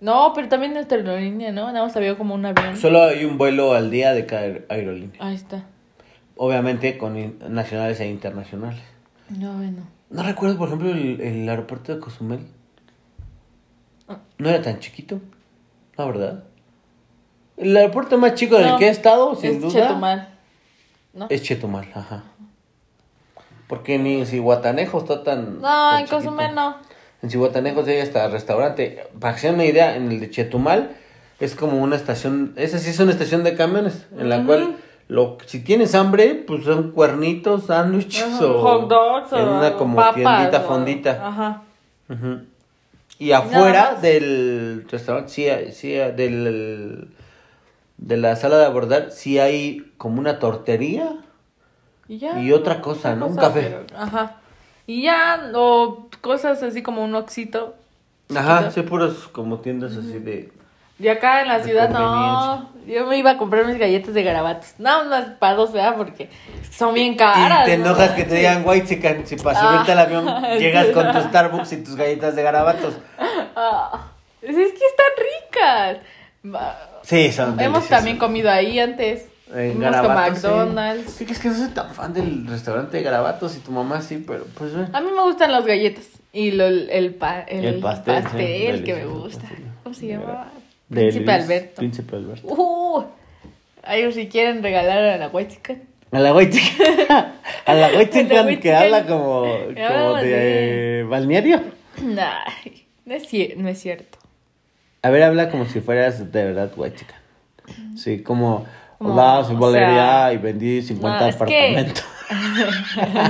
[0.00, 1.66] No, pero también nuestra aerolínea, ¿no?
[1.72, 2.76] Nada más había como un avión.
[2.76, 5.16] Solo hay un vuelo al día de cada aer- aerolínea.
[5.18, 5.64] Ahí está.
[6.36, 8.82] Obviamente con nacionales e internacionales.
[9.28, 9.82] No, bueno.
[10.08, 12.46] No recuerdo, por ejemplo, el, el aeropuerto de Cozumel.
[14.38, 15.18] No era tan chiquito,
[15.96, 16.44] la verdad.
[17.56, 20.28] El aeropuerto más chico del que he estado, sin es duda, Chetumal.
[21.16, 21.26] ¿No?
[21.30, 22.22] es Chetumal, ajá.
[23.68, 25.60] Porque ni en Cihuatanejo está tan.
[25.60, 26.06] No, tan en.
[26.06, 26.76] Cozumel no.
[27.22, 29.08] En Cihuatanejo sí hay hasta restaurante.
[29.18, 30.90] Para que se den una idea, en el de Chetumal
[31.40, 34.76] es como una estación, esa sí es una estación de camiones, en la cual
[35.08, 39.96] lo, si tienes hambre, pues son cuernitos, sándwiches o hot dogs en o una como
[39.96, 41.26] papas, tiendita o- fondita.
[41.28, 41.62] Ajá.
[43.18, 47.08] Y afuera del restaurante, sí, sí, del,
[47.98, 51.16] de la sala de abordar, sí hay como una tortería.
[52.08, 52.38] Y ya.
[52.40, 53.26] Y otra cosa, ¿no?
[53.26, 53.62] Un café.
[53.86, 54.36] pero- ajá.
[54.86, 57.74] Y ya, o cosas así como un oxito.
[58.34, 60.52] Ajá, sí, puros como tiendas así de...
[60.98, 62.70] Y acá en la ciudad no.
[62.86, 64.74] Yo me iba a comprar mis galletas de garabatos.
[64.78, 65.94] Nada más para dos, ¿verdad?
[65.96, 66.30] Porque
[66.70, 67.66] son bien caras.
[67.68, 67.86] y te ¿no?
[67.86, 70.02] enojas que te digan white chicken, si para subirte al Ah.
[70.02, 70.24] avión
[70.58, 72.94] llegas con tu Starbucks y tus galletas de garabatos.
[73.18, 74.06] Ah,
[74.40, 75.98] es que están ricas.
[77.06, 79.26] Sí, son Hemos también comido ahí antes.
[79.54, 80.46] En Garabatos, sí.
[80.48, 81.12] McDonald's.
[81.12, 84.02] Sí, que es que no soy tan fan del restaurante de garabatos y tu mamá
[84.02, 84.88] sí, pero pues bueno.
[84.92, 86.04] A mí me gustan las galletas.
[86.32, 88.24] Y lo, el, pa- el, El pastel,
[88.78, 89.42] sí, que me gusta.
[89.42, 89.64] pastel.
[89.84, 90.52] ¿Cómo se llama?
[90.88, 91.74] De Príncipe Luis, Alberto.
[91.76, 92.46] Príncipe Alberto.
[92.48, 93.04] Uh,
[93.84, 95.84] ahí si quieren regalar a la chicken.
[96.10, 96.86] A la chicken.
[97.66, 101.60] A la white A la chicken white que habla como, Que como habla de balneario.
[101.98, 103.24] Ay, no es,
[103.56, 104.18] no es cierto.
[105.02, 107.96] A ver, habla como si fueras de verdad chicken.
[107.96, 108.66] Sí, como...
[108.98, 111.42] Hola, soy Valeria sea, y vendí 50 no, es que-
[111.76, 112.04] apartamentos.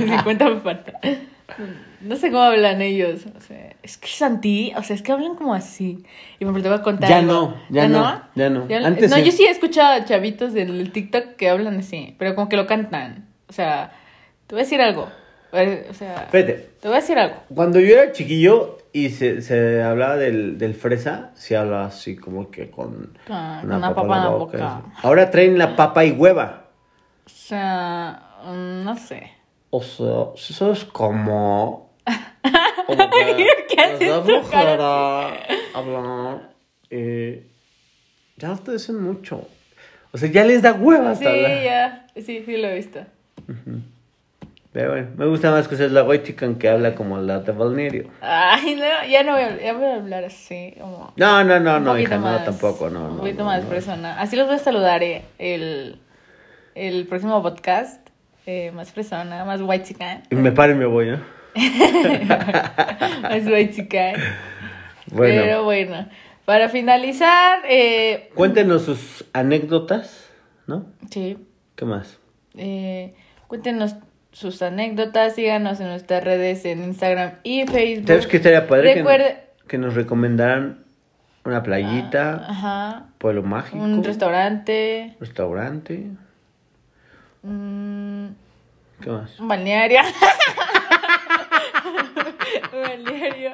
[0.07, 0.99] 50 me falta.
[1.99, 3.25] No sé cómo hablan ellos.
[3.37, 6.03] O sea, es que es anti, o sea, es que hablan como así.
[6.39, 7.09] Y me te voy a contar.
[7.09, 7.33] Ya algo.
[7.33, 8.67] no, ya no, ya no.
[8.69, 9.23] Ya- Antes no, sí.
[9.23, 12.65] yo sí he escuchado a chavitos del TikTok que hablan así, pero como que lo
[12.65, 13.27] cantan.
[13.49, 13.91] O sea,
[14.47, 15.09] te voy a decir algo.
[15.51, 17.35] O sea, Fíjate, te voy a decir algo.
[17.53, 22.49] cuando yo era chiquillo y se, se hablaba del, del fresa, se hablaba así como
[22.49, 24.81] que con Ah, con una papa en la boca.
[25.03, 26.65] Ahora traen la papa y hueva.
[27.25, 29.31] O sea, mm, no sé.
[29.69, 31.91] O sea, eso es como...
[32.87, 34.53] como que ¿Qué haces
[35.73, 36.49] hablar.
[36.89, 37.45] Eh,
[38.37, 39.47] ya ustedes dicen mucho.
[40.13, 41.63] O sea, ya les da hueva hasta Sí, hablar.
[41.63, 42.07] ya.
[42.15, 42.99] Sí, sí lo he visto.
[44.77, 47.51] Pero bueno, me gusta más que sea la white chicken que habla como la de
[47.51, 48.11] balneario.
[48.21, 51.13] Ay, no, ya no voy a, ya voy a hablar así, como...
[51.15, 53.07] No, no, no, no, hija, más- no, tampoco, no.
[53.09, 53.69] Un poquito no, más no.
[53.69, 54.21] persona.
[54.21, 55.99] Así los voy a saludar eh, el,
[56.75, 58.07] el próximo podcast.
[58.45, 60.21] eh, más persona, más white chicken.
[60.29, 61.21] Y me paro y me voy, ¿no?
[63.23, 64.15] más white chicken.
[65.11, 66.07] Bueno, Pero bueno,
[66.45, 70.29] para finalizar, eh, cuéntenos sus anécdotas,
[70.67, 70.85] ¿no?
[71.09, 71.35] sí,
[71.75, 72.19] ¿Qué más?
[72.55, 73.15] eh,
[73.47, 73.95] cuéntenos
[74.37, 78.07] sus anécdotas, síganos en nuestras redes en Instagram y Facebook.
[78.07, 78.93] ¿Sabes qué estaría padre?
[78.93, 80.83] Que, Recuerde- que nos recomendaran
[81.43, 86.03] una playita, Ajá, pueblo mágico, un restaurante, restaurante,
[87.41, 88.27] mm,
[89.01, 89.39] ¿qué más?
[89.39, 90.01] un balneario.
[92.73, 93.51] un balneario.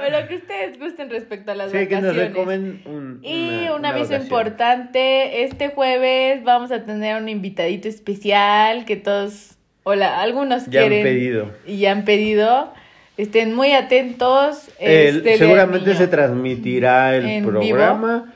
[0.00, 2.28] O lo que ustedes gusten respecto a las Sí, que nos vacaciones.
[2.32, 4.22] recomen un, Y una, un aviso vacación.
[4.22, 10.88] importante, este jueves vamos a tener un invitadito especial que todos, hola, algunos Ya han
[10.88, 11.50] quieren pedido.
[11.66, 12.72] y ya han pedido.
[13.16, 14.70] Estén muy atentos.
[14.78, 18.32] El- este, seguramente se transmitirá el En programa,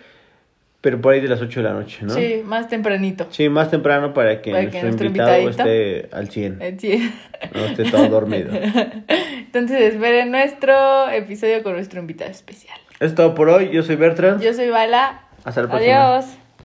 [0.83, 2.13] pero por ahí de las 8 de la noche, ¿no?
[2.13, 3.27] Sí, más tempranito.
[3.31, 7.11] Sí, más temprano para que Para que nuestro, invitado esté al 100, Eh, sí.
[7.55, 8.51] no esté todo dormido.
[9.47, 12.79] Entonces esperen nuestro episodio con nuestro invitado especial.
[13.01, 14.43] Es todo por hoy, yo soy Bertrand.
[14.43, 15.23] Yo soy Bala.
[15.45, 16.17] Hasta la próxima.
[16.17, 16.27] Adiós.